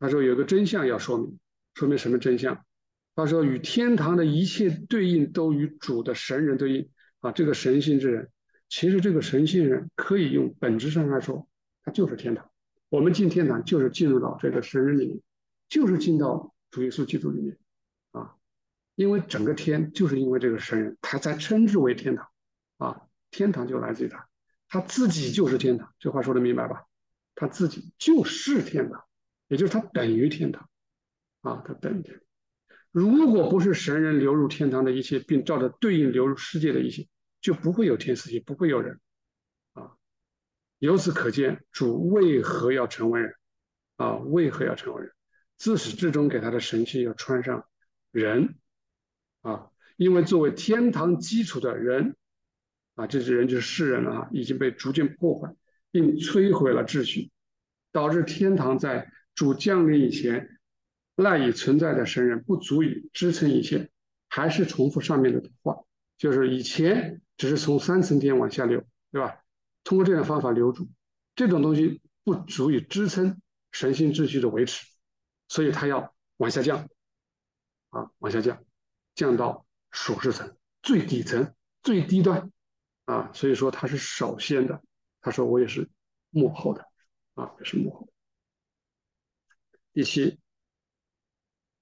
[0.03, 1.39] 他说有个真相要说明，
[1.75, 2.65] 说明什么真相？
[3.15, 6.89] 他说与天堂的一切对应都与主的神人对应
[7.21, 8.29] 啊，这个神性之人，
[8.67, 11.47] 其实这个神性人可以用本质上来说，
[11.85, 12.51] 他就是天堂。
[12.89, 15.21] 我们进天堂就是进入到这个神人里面，
[15.69, 17.57] 就是进到主耶稣基督里面
[18.11, 18.35] 啊，
[18.95, 22.27] 因为整个天就是因为这个神人，他才称之为天堂
[22.77, 24.27] 啊，天堂就来自于他，
[24.67, 25.93] 他自己就是天堂。
[25.97, 26.83] 这话说的明白吧？
[27.35, 29.01] 他自己就是天堂。
[29.53, 30.67] 也就是它等于天堂，
[31.41, 32.19] 啊，它等于天。
[32.91, 37.07] 如果不是神人流入天堂的一切，并照着对应流入世界的一切，
[37.39, 38.99] 就不会有天使，也不会有人。
[39.73, 39.91] 啊，
[40.79, 43.35] 由此可见，主为何要成为人？
[43.97, 45.11] 啊，为何要成为人？
[45.59, 47.67] 自始至终给他的神器要穿上
[48.09, 48.55] 人。
[49.43, 52.15] 啊，因为作为天堂基础的人，
[52.95, 55.55] 啊，这些人就是世人了啊，已经被逐渐破坏，
[55.91, 57.29] 并摧毁了秩序，
[57.91, 60.50] 导致天堂在主降临以前。
[61.15, 63.91] 赖以存在的神人不足以支撑一切，
[64.30, 65.84] 还是重复上面的话，
[66.17, 69.43] 就是以前只是从三层天往下流，对吧？
[69.84, 70.89] 通过这种方法留住，
[71.36, 73.39] 这种东西不足以支撑
[73.72, 74.88] 神性秩序的维持，
[75.50, 76.89] 所以它要往下降，
[77.91, 78.63] 啊，往下降，
[79.13, 82.52] 降到属世层最底层最低端，
[83.06, 84.82] 啊，所以说它是首先的。
[85.22, 85.88] 他说我也是
[86.32, 86.84] 幕后的，
[87.36, 88.10] 啊，也是幕后。
[89.93, 90.39] 第七。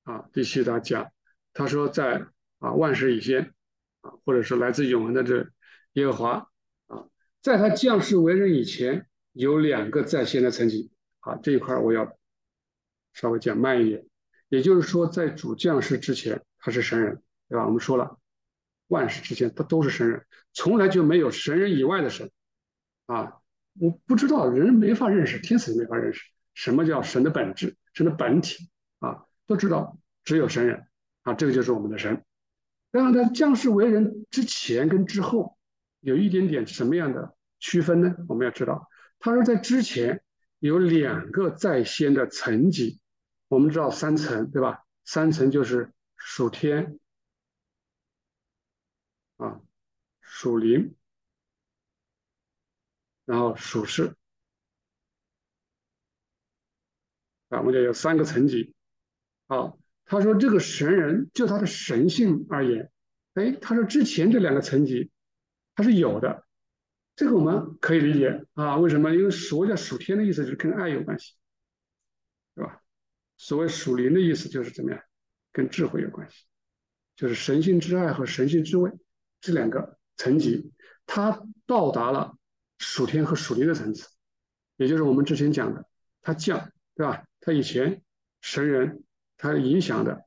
[0.03, 1.11] 啊，第七他讲，
[1.53, 2.25] 他说在
[2.59, 3.53] 啊万事以先
[4.01, 5.47] 啊，或者是来自永恒的这
[5.93, 6.49] 耶和华
[6.87, 7.05] 啊，
[7.41, 12.17] 在他降世为人以前，有两个在先的层级啊，这一块我要
[13.13, 14.05] 稍微讲慢一点。
[14.49, 17.65] 也就是说，在主降世之前，他是神人，对吧？
[17.65, 18.19] 我们说了，
[18.87, 22.29] 万事之前他都是神人，从来就没有神人以外的神
[23.05, 23.37] 啊。
[23.79, 29.25] 我不知道人没法认识，天使没法认识什么叫神的本质，神的本体啊。
[29.47, 30.87] 都知道只有神人
[31.23, 32.23] 啊，这个就是我们的神。
[32.89, 35.57] 然后在降世为人之前跟之后，
[35.99, 38.15] 有一点点什么样的区分呢？
[38.29, 38.87] 我们要知道，
[39.19, 40.23] 他说在之前
[40.59, 43.01] 有两个在先的层级，
[43.49, 44.85] 我们知道三层对吧？
[45.03, 46.97] 三层就是属天
[49.35, 49.59] 啊，
[50.21, 50.95] 属灵，
[53.25, 54.15] 然后属世
[57.51, 58.73] 啊，我们讲有三个层级。
[59.47, 59.73] 啊，
[60.05, 62.89] 他说这个神人就他的神性而言，
[63.33, 65.11] 哎，他说之前这两个层级
[65.75, 66.45] 他是有的，
[67.15, 68.77] 这个我们可以理解啊。
[68.77, 69.13] 为什么？
[69.13, 71.35] 因为所谓叫属天的意思就是跟爱有关系，
[72.55, 72.81] 对吧？
[73.37, 75.01] 所谓属灵的意思就是怎么样，
[75.51, 76.45] 跟智慧有关系，
[77.15, 78.91] 就是神性之爱和神性之位
[79.41, 80.71] 这两个层级，
[81.05, 82.37] 他到达了
[82.77, 84.07] 属天和属灵的层次，
[84.77, 85.85] 也就是我们之前讲的，
[86.21, 87.25] 他降，对吧？
[87.39, 88.01] 他以前
[88.41, 89.03] 神人。
[89.43, 90.23] 他影响的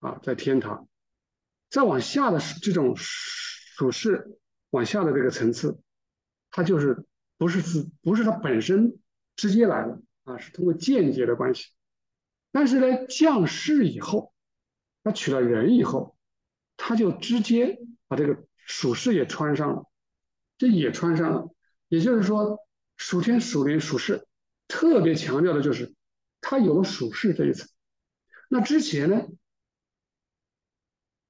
[0.00, 0.88] 啊，在天堂，
[1.70, 4.36] 再往下的这种属世
[4.70, 5.78] 往下的这个层次，
[6.50, 7.06] 它就是
[7.38, 8.98] 不是自不是它本身
[9.36, 11.68] 直接来的啊，是通过间接的关系。
[12.50, 14.34] 但是呢，降世以后，
[15.04, 16.16] 他娶了人以后，
[16.76, 19.84] 他就直接把这个属世也穿上了，
[20.58, 21.54] 这也穿上了。
[21.86, 22.58] 也就是说，
[22.96, 24.25] 属天、属灵、属世，
[24.68, 25.94] 特别强调的就是
[26.40, 27.68] 他有了属世这一层。
[28.48, 29.26] 那之前呢，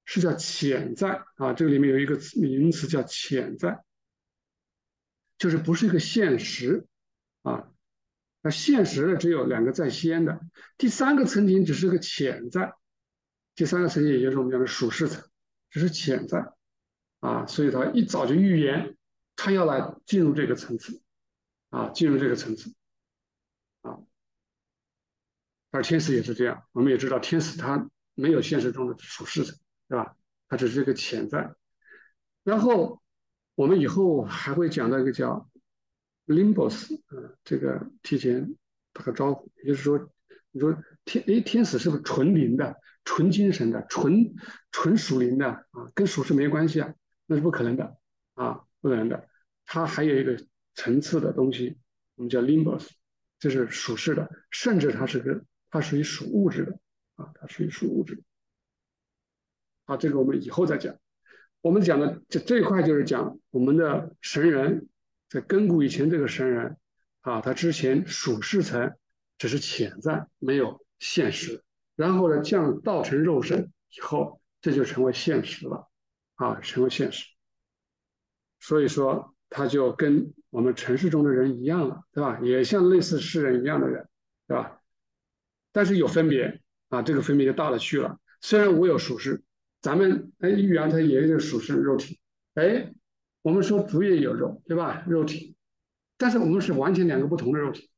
[0.04, 3.82] 是叫潜在啊，这个里面有一个名词叫潜在，
[5.38, 6.86] 就是不是一个现实
[7.42, 7.72] 啊。
[8.42, 10.40] 那现实的只有两个在先的，
[10.78, 12.74] 第三个层级只是个潜在，
[13.54, 15.24] 第三个层级也就是我们讲的属世层，
[15.70, 16.52] 只是潜在
[17.20, 17.46] 啊。
[17.46, 18.96] 所以他一早就预言，
[19.34, 21.02] 他要来进入这个层次
[21.70, 22.72] 啊，进入这个层次。
[25.76, 29.54] 而天使也是这样，我们也知道天使他没有现实中的属世层，
[29.88, 30.16] 对吧？
[30.48, 31.54] 它只是一个潜在。
[32.44, 33.02] 然后
[33.54, 35.50] 我们以后还会讲到一个叫
[36.26, 38.56] limbos，嗯，这个提前
[38.94, 40.10] 打个招呼，也就是说，
[40.50, 44.34] 你说天，哎，天使是不是纯灵的、纯精神的、纯
[44.72, 45.90] 纯属灵的啊？
[45.94, 46.94] 跟属世没关系啊？
[47.26, 47.98] 那是不可能的
[48.32, 49.28] 啊，不可能的。
[49.66, 50.42] 它还有一个
[50.74, 51.76] 层次的东西，
[52.14, 52.88] 我们叫 limbos，
[53.38, 55.44] 这是属世的，甚至它是个。
[55.70, 56.78] 它属于属物质的
[57.16, 58.22] 啊，它属于属物质的。
[59.84, 60.96] 好，这个我们以后再讲。
[61.60, 64.88] 我们讲的这这一块就是讲我们的神人，
[65.28, 66.76] 在根古以前这个神人
[67.20, 68.94] 啊，他之前属世层
[69.38, 71.64] 只是潜在，没有现实。
[71.96, 75.88] 然后呢，降道成肉身以后，这就成为现实了
[76.34, 77.26] 啊，成为现实。
[78.60, 82.38] 所以说，他就跟我们城市中的人一样了，对吧？
[82.42, 84.08] 也像类似世人一样的人，
[84.46, 84.80] 对吧？
[85.76, 88.18] 但是有分别啊，这个分别就大了去了。
[88.40, 89.42] 虽然我有属实，
[89.82, 92.18] 咱们哎玉阳它也有属实肉体，
[92.54, 92.94] 哎，
[93.42, 95.04] 我们说主也有肉，对吧？
[95.06, 95.54] 肉体，
[96.16, 97.90] 但是我们是完全两个不同的肉体，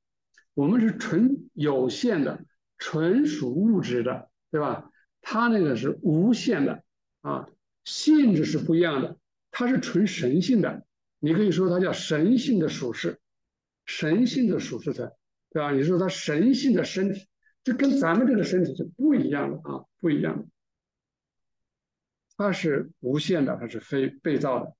[0.54, 2.44] 我们是纯有限的，
[2.78, 4.90] 纯属物质的，对吧？
[5.22, 6.82] 它那个是无限的
[7.20, 7.48] 啊，
[7.84, 9.16] 性质是不一样的，
[9.52, 10.84] 它是纯神性的，
[11.20, 13.20] 你可以说它叫神性的属世，
[13.86, 15.12] 神性的属世层，
[15.52, 15.70] 对吧？
[15.70, 17.28] 你说它神性的身体。
[17.68, 20.46] 这跟咱们这个身体是不一样的啊，不一样的。
[22.34, 24.74] 它是无限的，它是非被造的，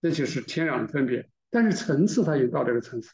[0.00, 1.30] 这就是天壤的分别。
[1.50, 3.12] 但是层次它也到这个层次，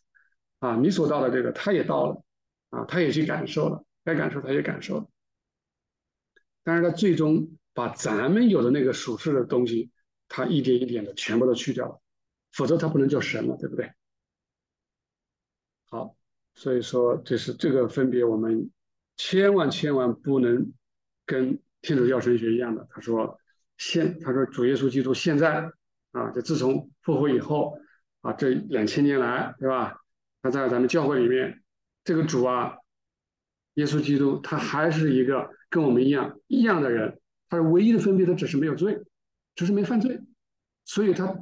[0.61, 2.25] 啊，你所到的这个，它也到了，
[2.71, 5.07] 啊，它也去感受了，该感受它也感受了。
[6.63, 9.91] 但是他最终把咱们有的那个属世的东西，
[10.27, 12.01] 他一点一点的全部都去掉了，
[12.53, 13.93] 否则他不能叫神了，对不对？
[15.91, 16.17] 好，
[16.55, 18.71] 所以说这是这个分别，我们
[19.19, 20.73] 千万千万不能
[21.27, 22.89] 跟天主教神学一样的。
[22.91, 23.39] 他说
[23.77, 25.71] 现，他说主耶稣基督现在
[26.13, 27.79] 啊，就自从复活以后
[28.23, 30.01] 啊，这两千年来，对吧？
[30.41, 31.63] 他在咱们教会里面，
[32.03, 32.79] 这个主啊，
[33.75, 37.21] 耶稣基督，他还是一个跟我们一样一样的人。
[37.51, 38.99] 他是唯一的分别，他只是没有罪，
[39.55, 40.19] 只是没犯罪，
[40.87, 41.37] 所以他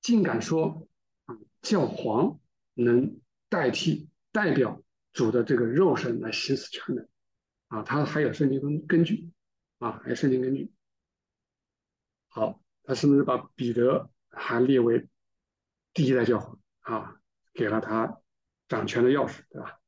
[0.00, 0.86] 竟敢说
[1.26, 2.38] 啊，教皇
[2.74, 3.18] 能。
[3.52, 7.08] 代替代表主的这个肉身来行使权能，
[7.68, 9.30] 啊，他还有圣经根根据，
[9.78, 10.72] 啊，还有圣经根据。
[12.28, 15.08] 好，他是不是把彼得还列为
[15.92, 17.16] 第一代教皇啊？
[17.52, 18.20] 给了他
[18.68, 19.78] 掌权的钥匙，对吧？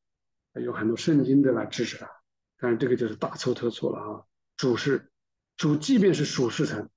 [0.62, 2.10] 有很多圣经的来支持他，
[2.58, 4.24] 但是这个就是大错特错了啊！
[4.56, 5.10] 主是
[5.56, 6.90] 主，即便是属世神，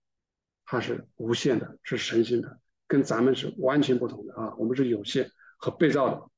[0.66, 4.54] 他是无限的，是神性的，跟咱们是完全不同的啊！
[4.58, 6.30] 我们是有限和被造的。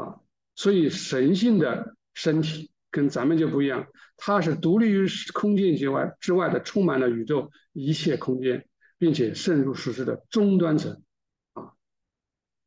[0.00, 0.20] 啊，
[0.54, 3.86] 所以神性的身体跟咱们就不一样，
[4.16, 11.02] 它是独立于空间之外之外的，充满了宇宙一切空间，并且渗入实质的终端层，
[11.54, 11.72] 啊，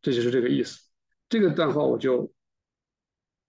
[0.01, 0.79] 这就是这个意思。
[1.29, 2.31] 这个段话我就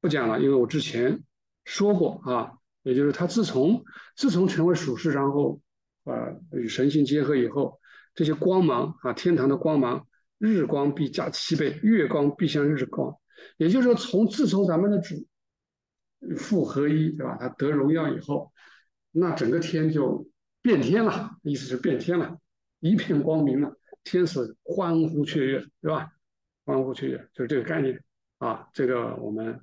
[0.00, 1.22] 不讲了，因为我之前
[1.64, 5.60] 说过啊，也就是他自从自从成为属世，然后
[6.04, 7.80] 呃与神性结合以后，
[8.14, 10.06] 这些光芒啊，天堂的光芒，
[10.38, 13.16] 日光必加七倍，月光必像日光。
[13.56, 15.26] 也就是说，从自从咱们的主
[16.36, 17.36] 复合一，对吧？
[17.38, 18.52] 他得荣耀以后，
[19.10, 20.28] 那整个天就
[20.62, 22.40] 变天了，意思是变天了，
[22.80, 26.12] 一片光明了，天使欢呼雀跃，对吧？
[26.64, 28.02] 欢呼雀跃就是这个概念
[28.38, 28.68] 啊。
[28.72, 29.60] 这个我们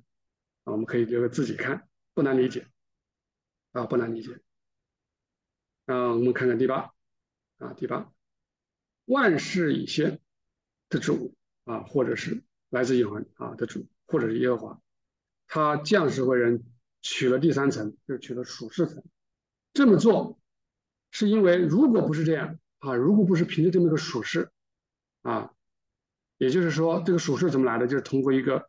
[0.64, 2.66] 我们可以留给自己看，不难理解
[3.72, 4.40] 啊，不难理解。
[5.86, 6.94] 啊，我们看看第八
[7.58, 8.10] 啊，第八，
[9.04, 10.18] 万事以先
[10.88, 11.34] 的主
[11.64, 12.42] 啊，或者是。
[12.74, 14.82] 来自永恒啊的主，或者是耶和华，
[15.46, 16.64] 他降世为人，
[17.02, 19.00] 取了第三层，就取了属世层。
[19.72, 20.40] 这么做，
[21.12, 24.50] 是因为如果不是这样啊，如果不是凭着这么一个属世
[25.22, 25.52] 啊，
[26.36, 27.86] 也就是说，这个属世怎么来的？
[27.86, 28.68] 就是通过一个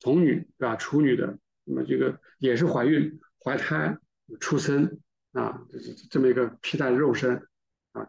[0.00, 3.96] 童女对吧，处女的那么这个也是怀孕、怀胎、
[4.38, 5.00] 出生
[5.32, 7.48] 啊，这这这么一个替代肉身
[7.92, 8.06] 啊，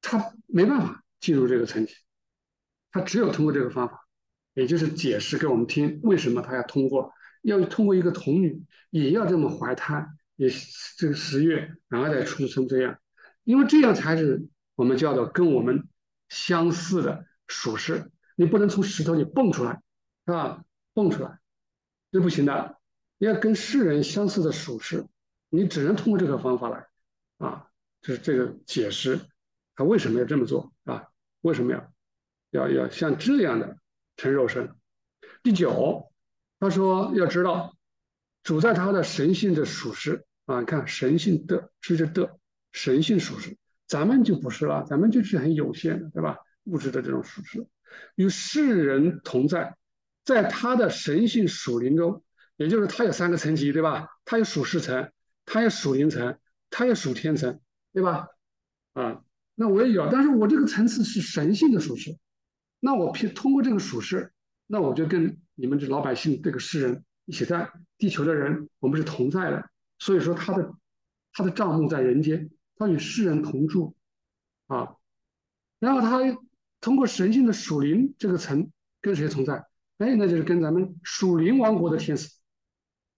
[0.00, 1.94] 他没办法进入这个层级，
[2.90, 4.03] 他只有通过这个方法。
[4.54, 7.12] 也就是解释给我们听，为什么他要通过，
[7.42, 10.48] 要通过一个童女，也要这么怀胎，也
[10.96, 12.98] 这个十月，然后再出生这样，
[13.44, 15.88] 因为这样才是我们叫做跟我们
[16.28, 18.10] 相似的属实。
[18.36, 19.82] 你不能从石头里蹦出来，
[20.26, 20.64] 是吧？
[20.92, 21.38] 蹦出来，
[22.10, 22.78] 这不行的。
[23.18, 25.06] 要跟世人相似的属实，
[25.50, 26.86] 你只能通过这个方法来，
[27.38, 27.68] 啊，
[28.02, 29.20] 就是这个解释
[29.76, 31.08] 他为什么要这么做啊？
[31.42, 31.92] 为什么要
[32.50, 33.78] 要要像这样的？
[34.16, 34.74] 成肉身。
[35.42, 36.10] 第九，
[36.60, 37.76] 他说要知道，
[38.42, 42.38] 主在他的神性的属实啊，你看神性的是的
[42.72, 46.38] 神性属实，咱们就不是了，咱们就是很有限的，对吧？
[46.64, 47.66] 物质的这种属实，
[48.14, 49.76] 与世人同在，
[50.24, 52.24] 在他的神性属灵中，
[52.56, 54.08] 也就是他有三个层级，对吧？
[54.24, 55.12] 他有属世层，
[55.44, 56.38] 他有属灵层，
[56.70, 57.60] 他有属天层，
[57.92, 58.28] 对吧？
[58.94, 59.22] 啊，
[59.54, 62.16] 那我也有，但是我这个层次是神性的属实。
[62.84, 64.30] 那我凭通过这个属世，
[64.66, 69.70] 那我就跟你们这老百姓这个世人一起在地球的人，我们是同在的。
[69.98, 70.74] 所以说他的
[71.32, 73.96] 他的账目在人间，他与世人同住
[74.66, 74.96] 啊。
[75.78, 76.20] 然后他
[76.82, 78.70] 通过神性的属灵这个层
[79.00, 79.64] 跟谁同在？
[79.96, 82.28] 哎，那就是跟咱们属灵王国的天使，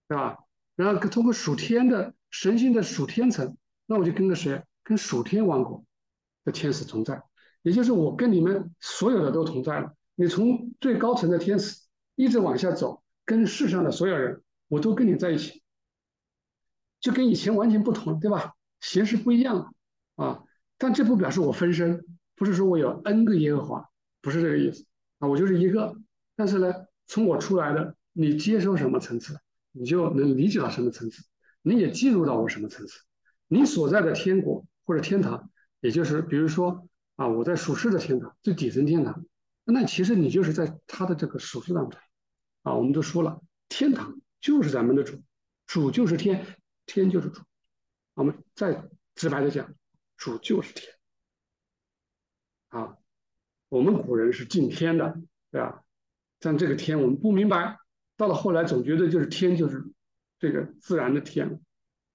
[0.07, 0.37] 对吧？
[0.77, 4.63] 然后通过属天的神性的属天层，那我就跟着谁？
[4.83, 5.83] 跟属天王国
[6.45, 7.21] 的天使同在。
[7.61, 9.93] 也就是我跟你们所有的都同在了。
[10.19, 11.81] 你从最高层的天使
[12.15, 15.61] 一直往下走，跟世上的所有人，我都跟你在一起，
[16.99, 18.55] 就跟以前完全不同，对吧？
[18.81, 19.69] 形式不一样了
[20.15, 20.43] 啊。
[20.79, 22.03] 但这不表示我分身，
[22.35, 23.89] 不是说我有 N 个耶和华，
[24.21, 24.85] 不是这个意思
[25.19, 25.27] 啊。
[25.27, 25.95] 我就是一个，
[26.35, 26.73] 但是呢，
[27.05, 29.37] 从我出来的，你接收什么层次，
[29.71, 31.23] 你就能理解到什么层次，
[31.61, 33.01] 你也进入到我什么层次。
[33.47, 36.87] 你所在的天国或者天堂，也就是比如说。
[37.17, 39.25] 啊，我在属世的天堂，最底层天堂，
[39.65, 41.99] 那其实你就是在他的这个属世当中，
[42.61, 45.21] 啊，我们都说了，天堂就是咱们的主，
[45.65, 46.45] 主就是天，
[46.85, 47.41] 天就是主，
[48.13, 49.73] 我们再直白的讲，
[50.15, 50.93] 主就是天。
[52.69, 52.97] 啊，
[53.69, 55.19] 我们古人是敬天的，
[55.51, 55.83] 对吧？
[56.39, 57.79] 但这个天我们不明白，
[58.15, 59.91] 到了后来总觉得就是天就是
[60.37, 61.59] 这个自然的天，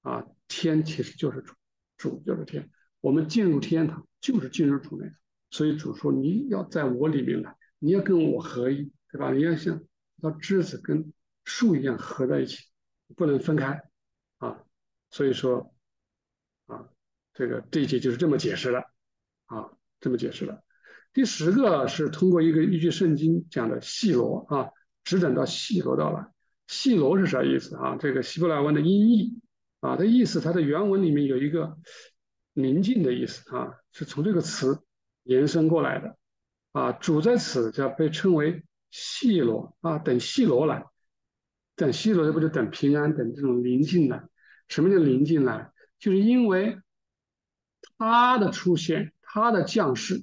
[0.03, 1.55] 啊，天其实就是主，
[1.96, 2.70] 主就是天。
[3.00, 5.12] 我们进入天堂就是进入主内，
[5.50, 9.30] 所以主说你要在我里面来，你要跟我合一，对吧？
[9.32, 9.82] 你要像
[10.16, 11.12] 那枝子跟
[11.44, 12.64] 树一样合在一起，
[13.14, 13.82] 不能分开，
[14.38, 14.64] 啊，
[15.10, 15.74] 所以说，
[16.64, 16.88] 啊，
[17.34, 18.78] 这个这一节就是这么解释的，
[19.44, 19.68] 啊。
[20.04, 20.64] 这么解释的。
[21.12, 24.68] 第十个是通过一个依据圣经讲的细罗啊，
[25.04, 26.26] 只等到细罗到来。
[26.66, 27.96] 细罗是啥意思啊？
[28.00, 29.40] 这个希伯来文的音译
[29.78, 31.78] 啊，它意思它的原文里面有一个
[32.53, 34.82] 宁静的意思啊，是从这个词
[35.24, 36.16] 延伸过来的
[36.72, 36.92] 啊。
[36.92, 40.84] 主在此叫被称为细罗啊，等细罗来，
[41.76, 44.22] 等细罗这不就等平安，等这种宁静来？
[44.68, 45.72] 什么叫宁静来？
[45.98, 46.78] 就是因为
[47.98, 49.12] 他的出现。
[49.34, 50.22] 他的降世，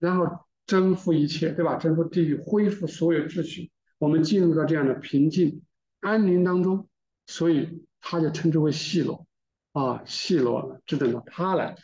[0.00, 0.26] 然后
[0.66, 1.76] 征服一切，对吧？
[1.76, 5.62] 征服地狱，恢复所有秩序，我们进入到这样的平静、
[6.00, 6.88] 安宁当中，
[7.24, 9.27] 所以他就称之为细罗，
[9.78, 11.76] 啊，细罗，只等到他来，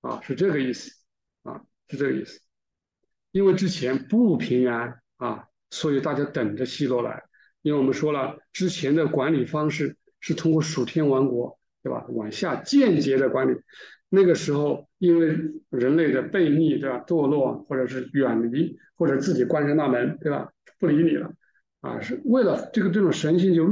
[0.00, 0.90] 啊，是这个意思，
[1.42, 2.40] 啊，是这个意思。
[3.30, 7.22] 因为之前不平安啊，所以大家等着细罗来。
[7.60, 12.06] 因为我们说了，之前的管理方式是通过属天王国，对吧？
[12.08, 13.60] 往下间接的管理。
[14.08, 15.36] 那个时候，因为
[15.68, 17.04] 人类的悖逆，对吧？
[17.06, 20.50] 堕落，或者是远离，或者自己关上大门，对吧？
[20.78, 21.30] 不理你了，
[21.82, 23.66] 啊，是为了这个这种神性就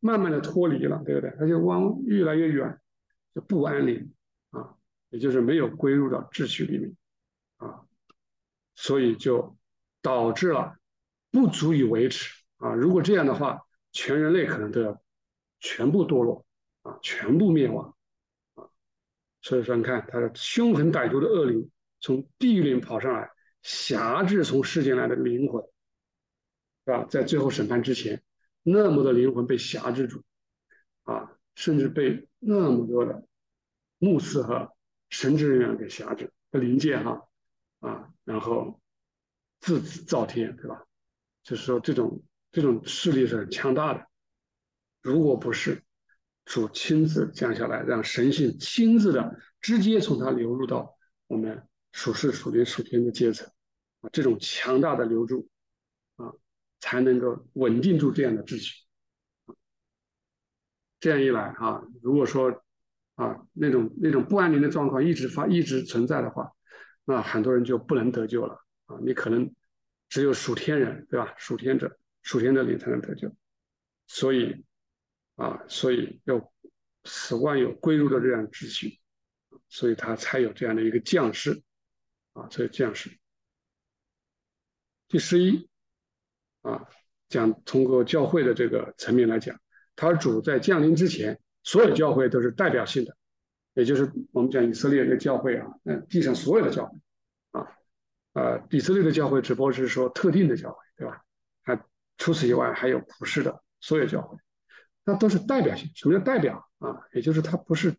[0.00, 1.32] 慢慢的脱离了，对不对？
[1.38, 2.76] 他就往越来越远，
[3.36, 4.14] 就不安宁
[4.48, 4.74] 啊，
[5.10, 6.96] 也就是没有归入到秩序里面
[7.58, 7.84] 啊，
[8.74, 9.58] 所以就
[10.00, 10.78] 导致了
[11.30, 12.72] 不足以维持啊。
[12.72, 15.02] 如果这样的话，全人类可能都要
[15.60, 16.46] 全部堕落
[16.80, 17.94] 啊，全部灭亡
[18.54, 18.64] 啊。
[19.42, 21.70] 所以说，你看，他的凶狠歹毒的恶灵
[22.00, 23.30] 从地狱里跑上来，
[23.60, 25.62] 辖制从世间来的灵魂，
[26.86, 27.04] 是吧？
[27.04, 28.22] 在最后审判之前，
[28.62, 30.22] 那么多灵魂被辖制住，
[31.02, 33.26] 啊，甚至被那么多的
[33.98, 34.72] 牧师和
[35.10, 37.26] 神职人员给辖制，和灵界哈，
[37.80, 38.80] 啊，然后
[39.58, 40.86] 自造天，对吧？
[41.42, 44.06] 就是说，这种这种势力是很强大的，
[45.02, 45.82] 如果不是。
[46.48, 50.96] 主亲自降下来，让神性亲自的直接从他流入到
[51.26, 53.50] 我们属世、属灵、属天的阶层
[54.00, 55.48] 啊，这种强大的流入
[56.14, 56.32] 啊，
[56.78, 58.85] 才能够稳定住这样的秩序。
[61.06, 62.50] 这样一来啊，如果说
[63.14, 66.50] 啊那种那种不安宁的状况一直发一直存在的话，
[67.04, 68.54] 那很多人就不能得救了
[68.86, 68.98] 啊。
[69.04, 69.54] 你可能
[70.08, 71.32] 只有属天人对吧？
[71.38, 73.32] 属天者、属天的灵才能得救，
[74.08, 74.64] 所以。
[75.36, 76.50] 啊，所以要
[77.04, 78.98] 使万有归入的这样秩序，
[79.68, 81.62] 所以他才有这样的一个降世，
[82.32, 83.10] 啊，这个降世。
[85.08, 85.68] 第十一，
[86.62, 86.88] 啊，
[87.28, 89.60] 讲通过教会的这个层面来讲，
[89.96, 93.16] 他主在降临之前，所有教会都是代表性的，
[93.74, 96.98] 也就是我们讲以色列的教会啊，嗯，地上所有的教会，
[97.50, 97.66] 啊，
[98.34, 101.22] 呃，以色列的教会只不过是说特定的教会，对吧？
[101.64, 101.82] 还
[102.18, 104.38] 除此以外还有普世的所有教会。
[105.08, 105.88] 那都是代表性。
[105.94, 107.00] 什么叫代表啊？
[107.12, 107.94] 也就是他不是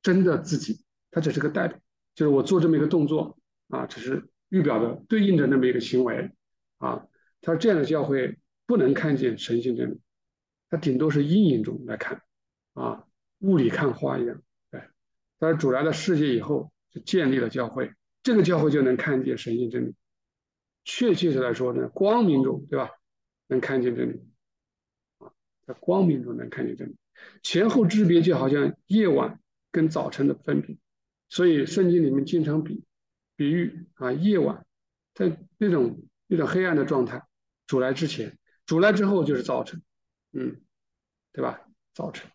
[0.00, 1.76] 真的自己，他只是个代表。
[2.14, 3.36] 就是我做这么一个动作
[3.68, 6.30] 啊，只是预表的对应的那么一个行为
[6.78, 7.04] 啊。
[7.40, 10.00] 他这样的教会不能看见神性真理，
[10.70, 12.22] 他顶多是阴影中来看
[12.72, 13.06] 啊，
[13.38, 14.42] 雾里看花一样。
[14.70, 14.82] 对，
[15.38, 17.92] 但是主来到世界以后，就建立了教会，
[18.22, 19.94] 这个教会就能看见神性真理。
[20.84, 22.90] 确切的来说呢，光明中，对吧？
[23.46, 24.20] 能看见真理。
[25.66, 26.96] 在光明中能看见真理，
[27.42, 29.40] 前后之别就好像夜晚
[29.70, 30.76] 跟早晨的分别，
[31.30, 32.84] 所以圣经里面经常比
[33.34, 34.66] 比喻啊夜晚
[35.14, 37.22] 在那种那种黑暗的状态，
[37.66, 39.82] 主来之前，主来之后就是早晨，
[40.34, 40.60] 嗯，
[41.32, 41.60] 对吧？
[41.94, 42.30] 早晨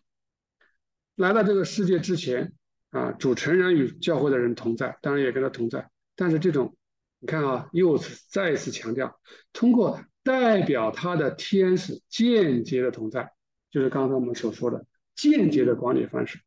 [1.16, 2.52] 来到这个世界之前
[2.90, 6.76] 啊，主诚然与教会的人同在，当然也跟他同在，但是这种
[7.18, 7.98] 你看啊，又
[8.28, 9.20] 再次强调
[9.52, 10.02] 通过。
[10.22, 13.32] 代表他的天使间接的同在，
[13.70, 14.84] 就是刚才我们所说的
[15.14, 16.38] 间接的管理方式。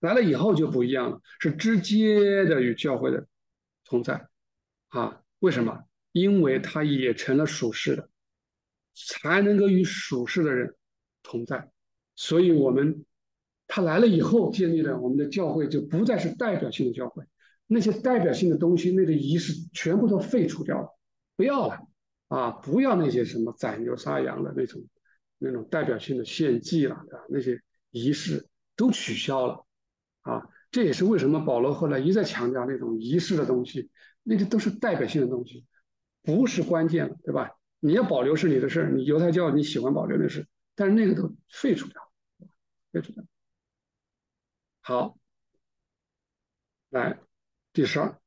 [0.00, 3.26] 来了以后就不一样了，是直接的与教会的
[3.84, 4.26] 同在。
[4.88, 5.84] 啊，为什么？
[6.12, 8.08] 因为他也成了属世的，
[9.06, 10.74] 才能够与属世的人
[11.22, 11.70] 同在。
[12.16, 13.04] 所以，我们
[13.66, 17.24] 他来了以后建立了我们的教会，就不再是代表性的教会。
[17.66, 20.88] 那些代表性的东西，那个仪式全部都废除掉了，
[21.36, 21.78] 不要了。
[22.28, 24.80] 啊，不要那些什么宰牛杀羊的那种、
[25.38, 27.24] 那种代表性的献祭了，对吧？
[27.28, 28.46] 那些仪式
[28.76, 29.64] 都取消了，
[30.20, 33.90] 啊，这也是为什么保罗后来一再强调那种仪式的东西，
[34.22, 35.64] 那些都是代表性的东西，
[36.22, 37.50] 不是关键了，对吧？
[37.80, 42.12] 你要保留是你的事你犹太教你喜欢保留的事，但是那个都废除掉，
[42.92, 43.24] 废除掉。
[44.82, 45.18] 好，
[46.90, 47.18] 来
[47.72, 48.18] 第十二，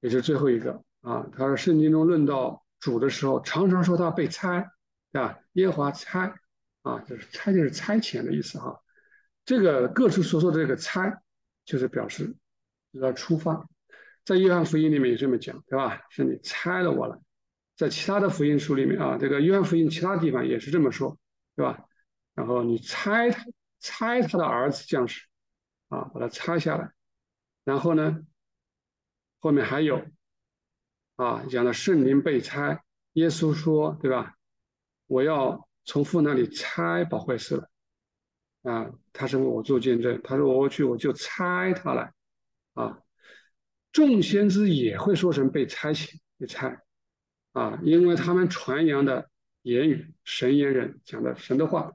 [0.00, 1.28] 也就是最后一个啊。
[1.32, 4.72] 他说圣经中论到主的时候，常常说他被差，
[5.12, 5.38] 对吧？
[5.52, 6.34] 耶和华差
[6.82, 8.82] 啊，就是差就是差遣的意思哈。
[9.44, 11.22] 这个各处所说的这个差，
[11.64, 12.36] 就是表示
[12.92, 13.68] 要出发。
[14.24, 16.02] 在约翰福音里面也这么讲，对吧？
[16.10, 17.20] 是你差了我了。
[17.76, 21.18] 在其他的福音书里面啊，这个约翰福音其他地方也是这么说，
[21.54, 21.84] 对吧？
[22.34, 23.44] 然后你猜他，
[23.78, 25.26] 猜他的儿子将士，
[25.88, 26.90] 啊，把它拆下来。
[27.64, 28.22] 然后呢，
[29.38, 30.04] 后面还有，
[31.16, 34.34] 啊，讲的圣灵被拆，耶稣说，对吧？
[35.06, 37.68] 我要从父那里拆宝会师了。
[38.62, 40.20] 啊，他是为我做见证。
[40.24, 42.12] 他说我去，我就拆他来。
[42.74, 42.98] 啊，
[43.92, 46.82] 众先知也会说成被拆起，被拆。
[47.56, 49.30] 啊，因为他们传扬的
[49.62, 51.92] 言语，神言人讲的神的话，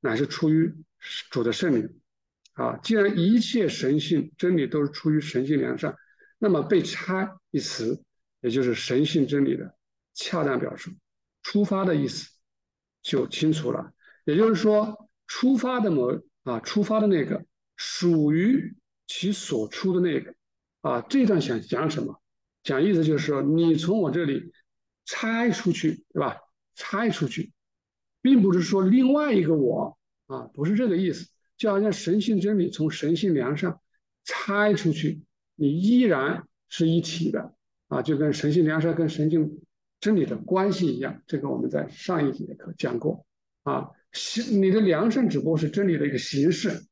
[0.00, 0.74] 乃是出于
[1.30, 2.00] 主的圣灵。
[2.54, 5.94] 啊，既然一切神性真理都是出于神性良善，
[6.38, 8.02] 那么被拆一词，
[8.40, 9.76] 也就是神性真理的
[10.14, 10.90] 恰当表述，
[11.42, 12.30] 出发的意思
[13.02, 13.92] 就清楚了。
[14.24, 15.08] 也就是说。
[15.28, 20.34] 出发的某啊，出发的那个属于其所出的那个
[20.82, 22.20] 啊，这段想讲什么？
[22.62, 24.52] 讲意思就是说，你从我这里
[25.04, 26.36] 拆出去，对吧？
[26.74, 27.52] 拆出去，
[28.20, 31.28] 并不是说另外一个我啊，不是这个意思。
[31.58, 33.80] 就好像神性真理从神性良上
[34.24, 35.22] 拆出去，
[35.54, 37.54] 你依然是一体的
[37.88, 39.60] 啊，就跟神性良善跟神性
[40.00, 41.22] 真理的关系一样。
[41.26, 43.24] 这个我们在上一节课讲过
[43.62, 43.90] 啊。
[44.12, 46.84] 行，你的良善只不过是真理的一个形式，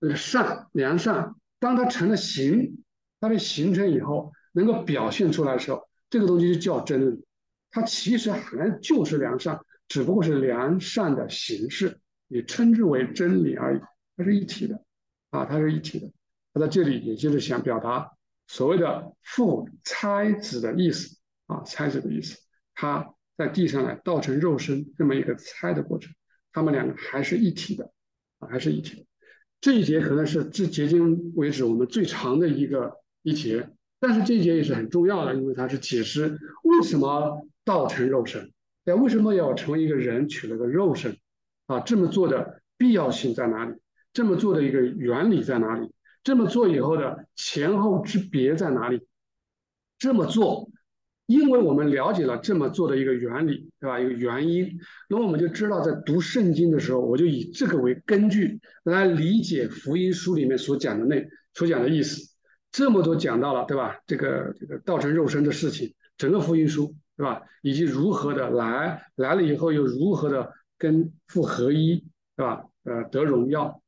[0.00, 2.84] 呃，善良善，当它成了形，
[3.20, 7.24] 它的形成以后，能够表现出来的时候，这个东西就叫真理。
[7.70, 13.80] 它其实还就是良善，只不过是良善的形式，你称之为真理而已。
[14.16, 14.82] 它是一体的，
[15.30, 16.10] 啊，它是一体的。
[16.52, 18.10] 它在这里也就是想表达
[18.46, 21.16] 所谓的父差子的意思，
[21.46, 22.38] 啊，差子的意思，
[22.74, 26.12] 他在地上来道成肉身这么一个猜的过程。
[26.52, 27.92] 他们两个还是一体的，
[28.38, 29.06] 啊，还是一体的。
[29.60, 38.50] 这一节可能是至结今为止我们最长的一个一节，但是这一节也是很重要的，因为它是解释为什么道成肉身，
[38.86, 41.18] 哎，为什么要成为一个人取了个肉身，
[41.66, 43.74] 啊，这么做的必要性在哪里？
[44.14, 45.92] 这么做的一个原理在哪里？
[46.24, 49.06] 这么做以后的前后之别在哪里？
[49.98, 50.70] 这么做。
[51.26, 54.00] 因为我们了解了这么做的一个原理，对吧？
[54.00, 62.34] 一个原因，那么我们就知道，在读圣经的时候，我就以这个为根据来理解福音书里面所讲的那所讲的意思。
[62.72, 63.98] 这么多讲到了，对吧？
[64.06, 67.42] 这个这个道成肉身的事情，整个福音书，是吧？
[67.60, 72.06] 以及如何的来来了以后又如何的跟父合一，
[72.36, 72.64] 对吧？
[72.84, 73.82] 呃，得荣耀。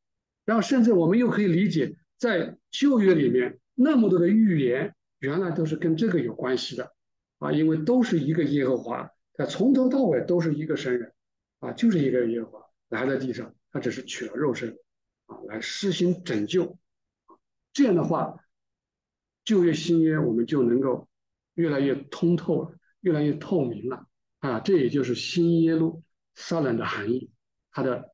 [0.44, 6.92] 然后甚至我们又可以理解，在旧约里面那么多的预言，原来都是跟这个有关系的。
[7.38, 11.12] 啊，因为都是一个耶和华，他从头到尾都是一个神人，
[11.60, 14.76] 啊，就是一个耶和华来在地上，他只是取了肉身，
[15.24, 16.76] 啊，来施行拯救，
[17.72, 18.44] 这样的话，
[19.42, 21.08] 旧约新约我们就能够
[21.54, 24.06] 越来越通透了，越来越透明了，
[24.40, 26.02] 啊，这也就是新耶路
[26.34, 27.30] 撒冷的含义，
[27.70, 28.12] 它的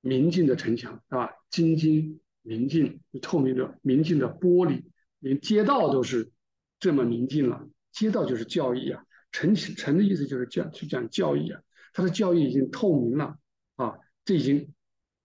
[0.00, 1.30] 明镜的城墙，是吧？
[1.50, 4.84] 晶晶明镜，透明的明镜的玻璃，
[5.18, 6.30] 连街道都是
[6.78, 7.68] 这么明镜了。
[7.92, 11.60] 街道就是教义啊，城城的意思就是讲去讲教义啊，
[11.92, 13.36] 他的教义已经透明了
[13.74, 14.72] 啊，这已经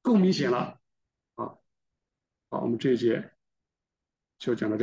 [0.02, 0.80] 够明显了
[1.36, 1.58] 啊。
[2.50, 3.32] 好，我们这一节
[4.40, 4.74] 就讲到这。